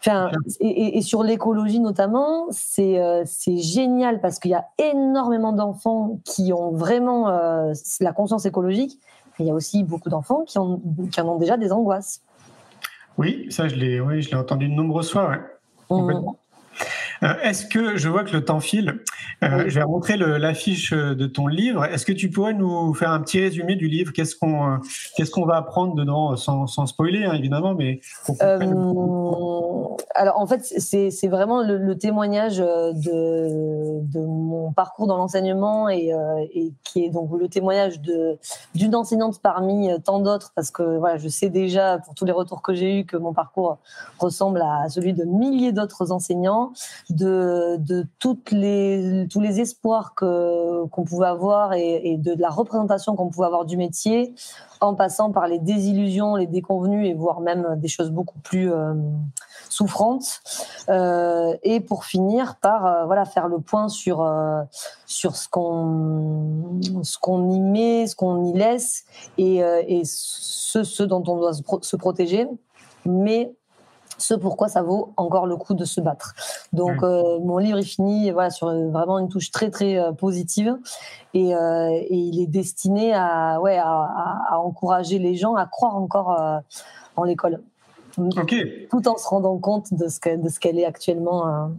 [0.00, 0.30] Enfin,
[0.60, 6.52] et, sur l'écologie notamment, c'est euh, c'est génial parce qu'il y a énormément d'enfants qui
[6.54, 8.98] ont vraiment euh, la conscience écologique.
[9.38, 10.80] mais Il y a aussi beaucoup d'enfants qui, ont-
[11.12, 12.22] qui en ont déjà des angoisses.
[13.18, 15.40] Oui, ça, je l'ai, oui, entendu de nombreuses fois, ouais.
[15.88, 16.36] Complètement.
[17.22, 19.00] Euh, Est-ce que je vois que le temps file?
[19.42, 21.84] Euh, Je vais montrer l'affiche de ton livre.
[21.84, 24.12] Est-ce que tu pourrais nous faire un petit résumé du livre?
[24.12, 24.76] Qu'est-ce qu'on euh,
[25.16, 28.00] qu'est-ce qu'on va apprendre dedans, sans, sans spoiler hein, évidemment, mais.
[28.42, 28.58] Euh,
[30.14, 35.88] alors en fait, c'est vraiment le, le témoignage euh, de, de mon parcours dans l'enseignement
[35.88, 40.70] et, euh, et qui est donc le témoignage d'une enseignante parmi euh, tant d'autres parce
[40.70, 43.78] que voilà, je sais déjà pour tous les retours que j'ai eus que mon parcours
[44.18, 46.72] ressemble à celui de milliers d'autres enseignants,
[47.10, 53.16] de, de toutes les tous les espoirs que qu'on pouvait avoir et, de la représentation
[53.16, 54.34] qu'on pouvait avoir du métier
[54.80, 58.72] en passant par les désillusions, les déconvenues et voire même des choses beaucoup plus
[59.68, 60.40] souffrantes.
[60.88, 64.26] et pour finir par voilà faire le point sur
[65.06, 69.04] sur ce qu'on ce qu'on y met, ce qu'on y laisse
[69.38, 72.48] et, et ce, dont on doit se protéger,
[73.04, 73.54] mais
[74.22, 76.34] ce pourquoi ça vaut encore le coup de se battre.
[76.72, 80.12] Donc euh, mon livre est fini voilà sur euh, vraiment une touche très très euh,
[80.12, 80.76] positive
[81.34, 83.86] et, et, il est destiné à ouais à,
[84.50, 86.40] à, encourager les gens à croire encore
[87.16, 87.60] en l'école.
[88.90, 91.70] Tout en se rendant compte de ce qu'elle de ce qu'elle est actuellement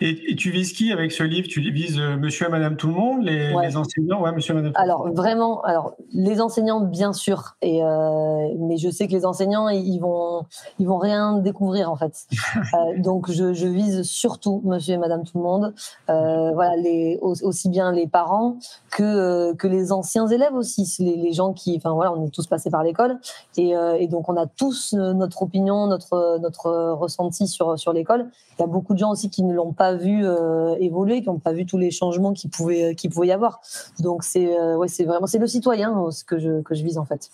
[0.00, 1.48] et, tu vises qui avec ce livre?
[1.48, 4.22] Tu vises euh, monsieur et madame tout le monde, les, enseignants?
[4.22, 7.56] Ouais, monsieur et madame Alors, vraiment, alors, les enseignants, bien sûr.
[7.62, 10.44] Et, euh, mais je sais que les enseignants, ils vont,
[10.78, 12.26] ils vont rien découvrir, en fait.
[12.74, 15.74] Euh, donc, je, je, vise surtout monsieur et madame tout le monde.
[16.08, 18.58] voilà, les, aussi bien les parents
[18.90, 20.96] que, que les anciens élèves aussi.
[20.98, 23.18] Les, les gens qui, enfin, voilà, on est tous passés par l'école.
[23.56, 28.30] Et, et, donc, on a tous notre opinion, notre, notre ressenti sur, sur l'école.
[28.58, 31.28] Il y a beaucoup de gens aussi qui ne l'ont pas vu euh, évoluer, qui
[31.28, 33.60] n'ont pas vu tous les changements qui pouvaient, qui pouvaient y avoir.
[34.00, 36.84] Donc c'est euh, ouais, c'est vraiment c'est le citoyen euh, ce que je, que je
[36.84, 37.30] vise en fait.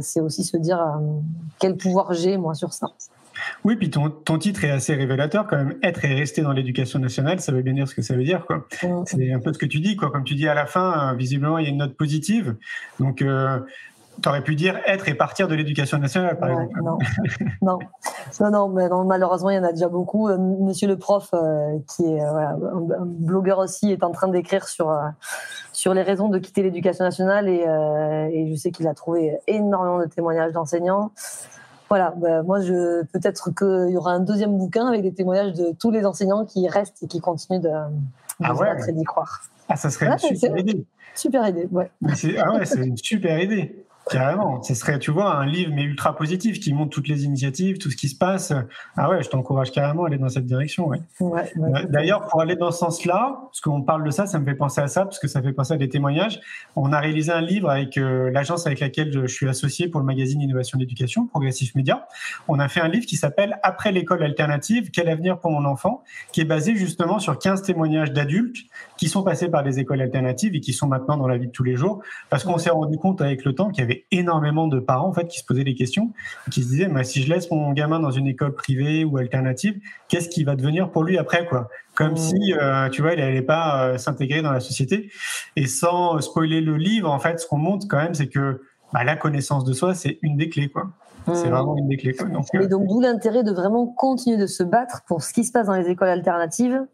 [0.00, 1.00] C'est aussi se dire
[1.58, 2.88] quel pouvoir j'ai moi sur ça.
[3.64, 5.74] Oui, puis ton, ton, titre est assez révélateur quand même.
[5.82, 8.46] Être et rester dans l'éducation nationale, ça veut bien dire ce que ça veut dire.
[8.46, 8.66] quoi.
[9.04, 9.94] C'est un peu ce que tu dis.
[9.94, 10.10] quoi.
[10.10, 12.56] Comme tu dis à la fin, visiblement, il y a une note positive.
[12.98, 13.22] Donc,
[14.26, 16.80] aurais pu dire être et partir de l'éducation nationale, par exemple.
[17.62, 17.78] Non.
[18.40, 18.50] non.
[18.50, 20.28] non, mais malheureusement, il y en a déjà beaucoup.
[20.28, 24.68] Euh, monsieur le prof, euh, qui est euh, un, blogueur aussi, est en train d'écrire
[24.68, 24.96] sur,
[25.72, 27.64] sur les raisons de quitter l'éducation nationale et,
[28.32, 31.10] et, je sais qu'il a trouvé énormément de témoignages d'enseignants.
[31.88, 35.72] Voilà, bah, moi, je peut-être qu'il y aura un deuxième bouquin avec des témoignages de
[35.78, 37.74] tous les enseignants qui restent et qui continuent de, de
[38.42, 38.92] ah ouais.
[38.92, 39.42] d'y croire.
[39.68, 40.84] Ah, ça serait une super idée.
[41.14, 41.90] Super idée, ouais.
[42.38, 43.85] Ah ouais, c'est une super idée.
[44.08, 47.78] Carrément, ce serait, tu vois, un livre mais ultra positif qui montre toutes les initiatives,
[47.78, 48.52] tout ce qui se passe.
[48.96, 50.86] Ah ouais, je t'encourage carrément à aller dans cette direction.
[50.86, 51.00] Ouais.
[51.18, 54.44] ouais, euh, D'ailleurs, pour aller dans ce sens-là, parce qu'on parle de ça, ça me
[54.44, 56.38] fait penser à ça, parce que ça fait penser à des témoignages.
[56.76, 60.06] On a réalisé un livre avec euh, l'agence avec laquelle je, suis associé pour le
[60.06, 62.06] magazine Innovation d'éducation, Progressif Média.
[62.46, 66.04] On a fait un livre qui s'appelle Après l'école alternative, quel avenir pour mon enfant,
[66.30, 68.58] qui est basé justement sur 15 témoignages d'adultes
[68.96, 71.52] qui sont passés par des écoles alternatives et qui sont maintenant dans la vie de
[71.52, 74.66] tous les jours, parce qu'on s'est rendu compte avec le temps qu'il y avait énormément
[74.68, 76.12] de parents en fait qui se posaient des questions,
[76.50, 79.78] qui se disaient si je laisse mon gamin dans une école privée ou alternative,
[80.08, 81.68] qu'est-ce qui va devenir pour lui après quoi?
[81.94, 82.16] Comme mmh.
[82.16, 85.10] si euh, tu vois il n'allait pas euh, s'intégrer dans la société.
[85.56, 89.04] Et sans spoiler le livre, en fait, ce qu'on montre quand même, c'est que bah,
[89.04, 90.90] la connaissance de soi, c'est une des clés quoi.
[91.34, 92.14] C'est vraiment une des clés.
[92.32, 95.50] Donc, Mais donc d'où l'intérêt de vraiment continuer de se battre pour ce qui se
[95.50, 96.86] passe dans les écoles alternatives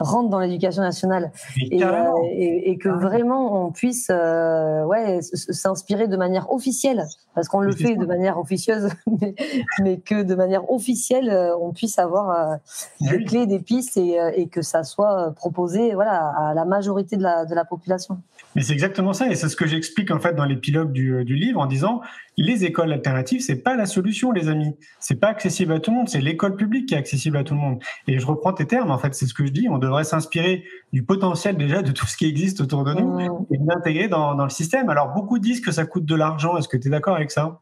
[0.00, 1.30] rentre dans l'éducation nationale
[1.70, 7.06] et, euh, et, et, que vraiment on puisse euh, ouais s'inspirer de manière officielle.
[7.34, 8.88] Parce qu'on le fait de manière officieuse
[9.20, 9.34] mais,
[9.82, 12.58] mais, que de manière officielle euh, on puisse avoir
[13.00, 17.22] des clés des pistes et, et, que ça soit proposé voilà à la majorité de
[17.22, 18.18] la, de la population
[18.54, 21.36] mais c'est exactement ça et c'est ce que j'explique en fait dans l'épilogue du, du
[21.36, 22.00] livre en disant
[22.40, 24.74] les écoles alternatives, c'est pas la solution, les amis.
[24.98, 26.08] C'est pas accessible à tout le monde.
[26.08, 27.78] C'est l'école publique qui est accessible à tout le monde.
[28.08, 28.90] Et je reprends tes termes.
[28.90, 29.68] En fait, c'est ce que je dis.
[29.70, 33.46] On devrait s'inspirer du potentiel déjà de tout ce qui existe autour de nous mmh.
[33.50, 34.88] et l'intégrer dans, dans, le système.
[34.88, 36.56] Alors, beaucoup disent que ça coûte de l'argent.
[36.56, 37.60] Est-ce que tu es d'accord avec ça?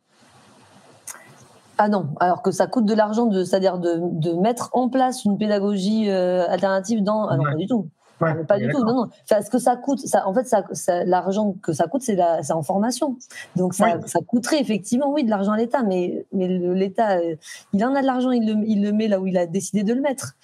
[1.76, 5.38] Ah non, alors que ça coûte de l'argent, c'est-à-dire de, de, mettre en place une
[5.38, 7.28] pédagogie euh, alternative dans...
[7.28, 7.88] Ah non, pas du tout
[8.18, 8.84] pas du tout.
[8.84, 9.10] Non, non.
[9.26, 12.18] ce que ça coûte, ça, en fait, ça, l'argent que ça coûte, c'est
[12.52, 13.16] en formation.
[13.56, 17.36] Donc ça, ça, coûterait effectivement, oui, de l'argent à l'État, mais, mais l'État, euh,
[17.72, 19.82] il en a de l'argent, il le, il le met là où il a décidé
[19.82, 20.34] de le mettre.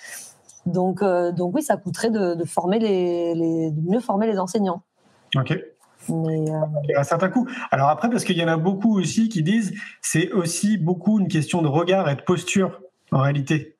[0.66, 4.38] Donc, euh, donc oui, ça coûterait de, de former les, les, de mieux former les
[4.38, 4.82] enseignants.
[5.36, 5.58] Ok.
[6.08, 6.98] Mais euh...
[6.98, 7.50] À certains coups.
[7.70, 11.28] Alors après, parce qu'il y en a beaucoup aussi qui disent, c'est aussi beaucoup une
[11.28, 12.80] question de regard et de posture
[13.12, 13.73] en réalité,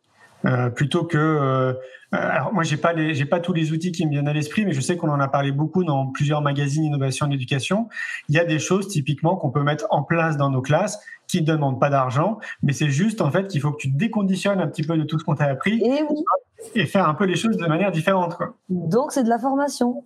[0.47, 1.73] euh, plutôt que euh,
[2.13, 4.65] alors moi j'ai pas les, j'ai pas tous les outils qui me viennent à l'esprit,
[4.65, 7.89] mais je sais qu'on en a parlé beaucoup dans plusieurs magazines innovation et éducation.
[8.29, 11.41] Il y a des choses typiquement qu'on peut mettre en place dans nos classes qui
[11.41, 14.61] ne demandent pas d'argent, mais c'est juste en fait qu'il faut que tu te déconditionnes
[14.61, 16.05] un petit peu de tout ce qu'on t'a appris et,
[16.81, 18.37] et faire un peu les choses de manière différente.
[18.37, 18.55] Quoi.
[18.69, 20.05] Donc c'est de la formation.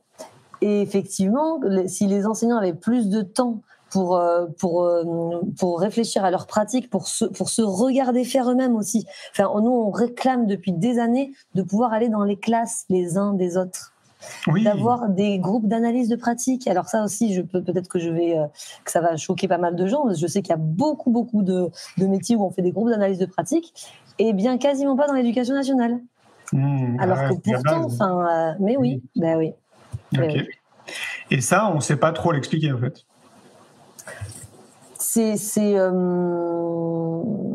[0.61, 6.25] Et effectivement, si les enseignants avaient plus de temps pour euh, pour euh, pour réfléchir
[6.25, 9.07] à leur pratique, pour se pour se regarder faire eux-mêmes aussi.
[9.33, 13.35] Enfin, nous on réclame depuis des années de pouvoir aller dans les classes les uns
[13.35, 13.93] des autres.
[14.49, 14.65] Oui.
[14.65, 16.67] d'avoir des groupes d'analyse de pratique.
[16.67, 18.47] Alors ça aussi, je peux peut-être que je vais euh,
[18.85, 20.13] que ça va choquer pas mal de gens.
[20.13, 22.89] Je sais qu'il y a beaucoup beaucoup de, de métiers où on fait des groupes
[22.89, 23.73] d'analyse de pratique,
[24.19, 26.01] et bien quasiment pas dans l'éducation nationale.
[26.53, 29.53] Mmh, Alors que pourtant, enfin, mais oui, ben oui.
[31.31, 33.05] Et ça, on ne sait pas trop l'expliquer en fait.
[34.99, 35.79] C'est.
[35.79, 35.91] Euh...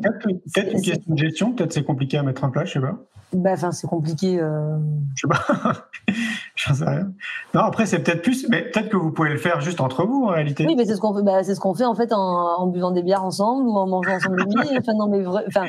[0.02, 2.98] Peut-être une question de gestion, peut-être c'est compliqué à mettre en place, je sais pas.
[3.34, 4.40] Bah, enfin, c'est compliqué.
[4.40, 4.78] Euh...
[5.16, 5.88] Je sais pas.
[6.56, 7.12] J'en sais rien.
[7.54, 10.26] Non, après, c'est peut-être plus, mais peut-être que vous pouvez le faire juste entre vous,
[10.26, 10.66] en réalité.
[10.68, 13.02] Oui, mais c'est ce qu'on fait, bah, ce fait, en fait, en, en, buvant des
[13.02, 14.70] bières ensemble ou en mangeant ensemble le midi.
[14.80, 15.66] Enfin, non, mais vrai, enfin,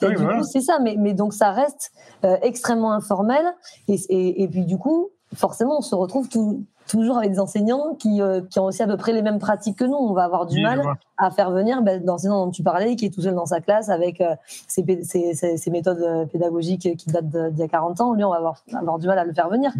[0.00, 0.78] du coup, c'est ça.
[0.80, 1.92] Mais, mais donc, ça reste
[2.24, 3.44] euh, extrêmement informel.
[3.88, 7.94] Et, et, et, puis, du coup, forcément, on se retrouve tout, toujours avec des enseignants
[7.94, 9.94] qui, euh, qui, ont aussi à peu près les mêmes pratiques que nous.
[9.94, 10.82] On va avoir du mal
[11.16, 13.88] à faire venir ben, l'enseignant dont tu parlais, qui est tout seul dans sa classe
[13.88, 14.34] avec euh,
[14.66, 18.12] ses, ses, ses, méthodes euh, pédagogiques qui datent d'il y a 40 ans.
[18.14, 19.72] Lui, on va avoir, avoir, du mal à le faire venir.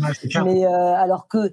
[0.44, 1.52] Mais alors que,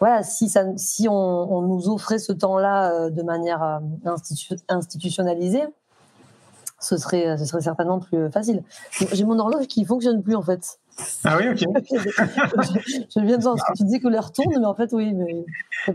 [0.00, 5.64] voilà, si, ça, si on, on nous offrait ce temps-là de manière institu institutionnalisée,
[6.80, 8.62] ce serait, ce serait certainement plus facile.
[9.12, 10.78] J'ai mon horloge qui fonctionne plus en fait.
[11.24, 11.58] Ah oui, ok.
[11.58, 15.12] je, viens de voir, tu dis que l'heure tourne, mais en fait, oui.
[15.12, 15.44] Mais...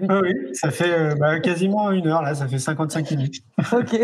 [0.09, 3.43] Ah oui, ça fait euh, bah, quasiment une heure, là, ça fait 55 minutes.
[3.71, 3.95] Ok.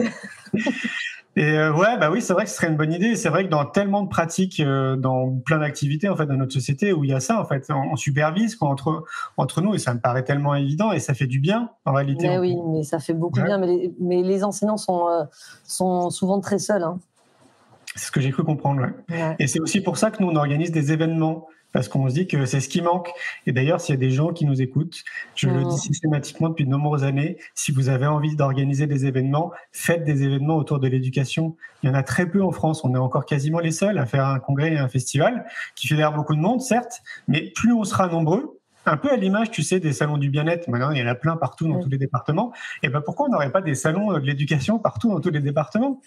[1.35, 3.15] Et euh, ouais, bah oui, c'est vrai que ce serait une bonne idée.
[3.15, 6.53] C'est vrai que dans tellement de pratiques, euh, dans plein d'activités en fait dans notre
[6.53, 9.03] société où il y a ça en fait, on, supervise quoi, entre
[9.37, 12.27] entre nous et ça me paraît tellement évident et ça fait du bien en réalité.
[12.27, 13.59] Mais oui, mais ça fait beaucoup de bien.
[13.59, 15.27] Mais les, mais les enseignants sont
[15.63, 16.81] sont souvent très seuls.
[16.81, 16.97] Hein.
[17.97, 18.87] C'est ce que j'ai cru comprendre.
[19.09, 19.35] Ouais.
[19.39, 22.27] Et c'est aussi pour ça que nous, on organise des événements, parce qu'on se dit
[22.27, 23.11] que c'est ce qui manque.
[23.45, 25.03] Et d'ailleurs, s'il y a des gens qui nous écoutent,
[25.35, 29.51] je le dis systématiquement depuis de nombreuses années, si vous avez envie d'organiser des événements,
[29.71, 31.55] faites des événements autour de l'éducation.
[31.83, 32.83] Il y en a très peu en France.
[32.83, 35.45] On est encore quasiment les seuls à faire un congrès et un festival
[35.75, 38.56] qui fédère beaucoup de monde, certes, mais plus on sera nombreux,
[38.87, 40.67] un peu à l'image, tu sais, des salons du bien-être.
[40.67, 42.53] Maintenant, il y en a plein partout dans tous les départements.
[42.83, 46.01] Et ben pourquoi on n'aurait pas des salons de l'éducation partout dans tous les départements?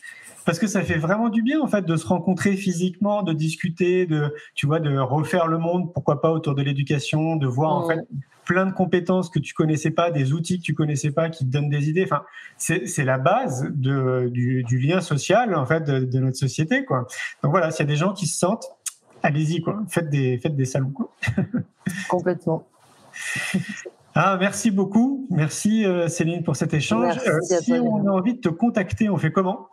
[0.47, 4.07] Parce que ça fait vraiment du bien en fait de se rencontrer physiquement, de discuter,
[4.07, 7.89] de tu vois, de refaire le monde, pourquoi pas autour de l'éducation, de voir en
[7.89, 8.01] fait
[8.47, 11.51] plein de compétences que tu connaissais pas, des outils que tu connaissais pas qui te
[11.51, 12.03] donnent des idées.
[12.03, 12.25] Enfin,
[12.57, 17.07] c'est la base de, du, du, lien social en fait de, de, notre société quoi.
[17.45, 18.67] Donc voilà, s'il y a des gens qui se sentent,
[19.23, 21.13] allez-y quoi, faites des faites des salons quoi.
[22.09, 22.67] Complètement.
[24.15, 25.27] Ah, merci beaucoup.
[25.31, 27.17] Merci euh, Céline pour cet échange.
[27.27, 29.69] Euh, si on a envie de te contacter, on fait comment?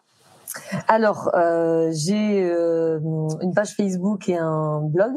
[0.88, 3.00] Alors, euh, j'ai euh,
[3.42, 5.14] une page Facebook et un blog,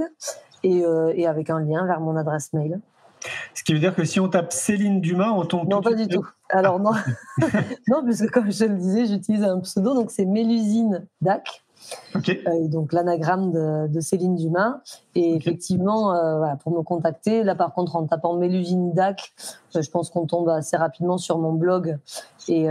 [0.63, 2.81] et, euh, et, avec un lien vers mon adresse mail.
[3.55, 5.69] Ce qui veut dire que si on tape Céline Dumas, on tombe.
[5.69, 6.27] Non, pas du tout.
[6.49, 6.93] Alors, non.
[7.89, 11.63] non, puisque comme je le disais, j'utilise un pseudo, donc c'est Mélusine Dac.
[12.17, 14.81] Euh, donc l'anagramme de, Céline Dumas.
[15.15, 19.33] Et effectivement, euh, voilà, pour me contacter, là par contre en tapant Mélusine DAC,
[19.77, 21.99] euh, je pense qu'on tombe assez rapidement sur mon blog.
[22.49, 22.69] Et,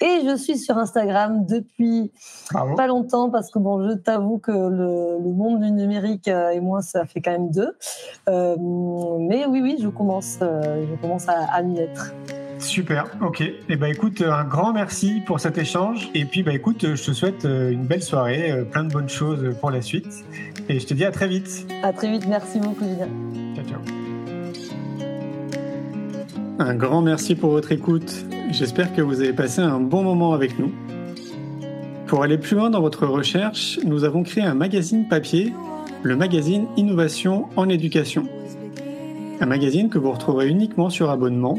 [0.00, 2.12] Et je suis sur Instagram depuis
[2.52, 6.60] pas longtemps, parce que bon, je t'avoue que le, le, monde du numérique euh, et
[6.60, 7.76] moi, ça fait quand même deux.
[8.26, 12.14] mais oui, oui, je commence, je commence à, à m'y mettre.
[12.58, 13.40] Super, ok.
[13.42, 16.08] Et eh ben écoute, un grand merci pour cet échange.
[16.14, 19.08] Et puis bah écoute, je te souhaite euh, une belle soirée, euh, plein de bonnes
[19.08, 20.24] choses pour la suite.
[20.68, 21.66] Et je te dis à très vite.
[21.82, 23.08] À très vite, merci beaucoup Julien.
[23.54, 23.80] Ciao ciao.
[26.58, 28.24] Un grand merci pour votre écoute.
[28.50, 30.72] J'espère que vous avez passé un bon moment avec nous.
[32.06, 35.52] Pour aller plus loin dans votre recherche, nous avons créé un magazine papier,
[36.02, 38.24] le magazine Innovation en éducation.
[39.40, 41.58] Un magazine que vous retrouverez uniquement sur abonnement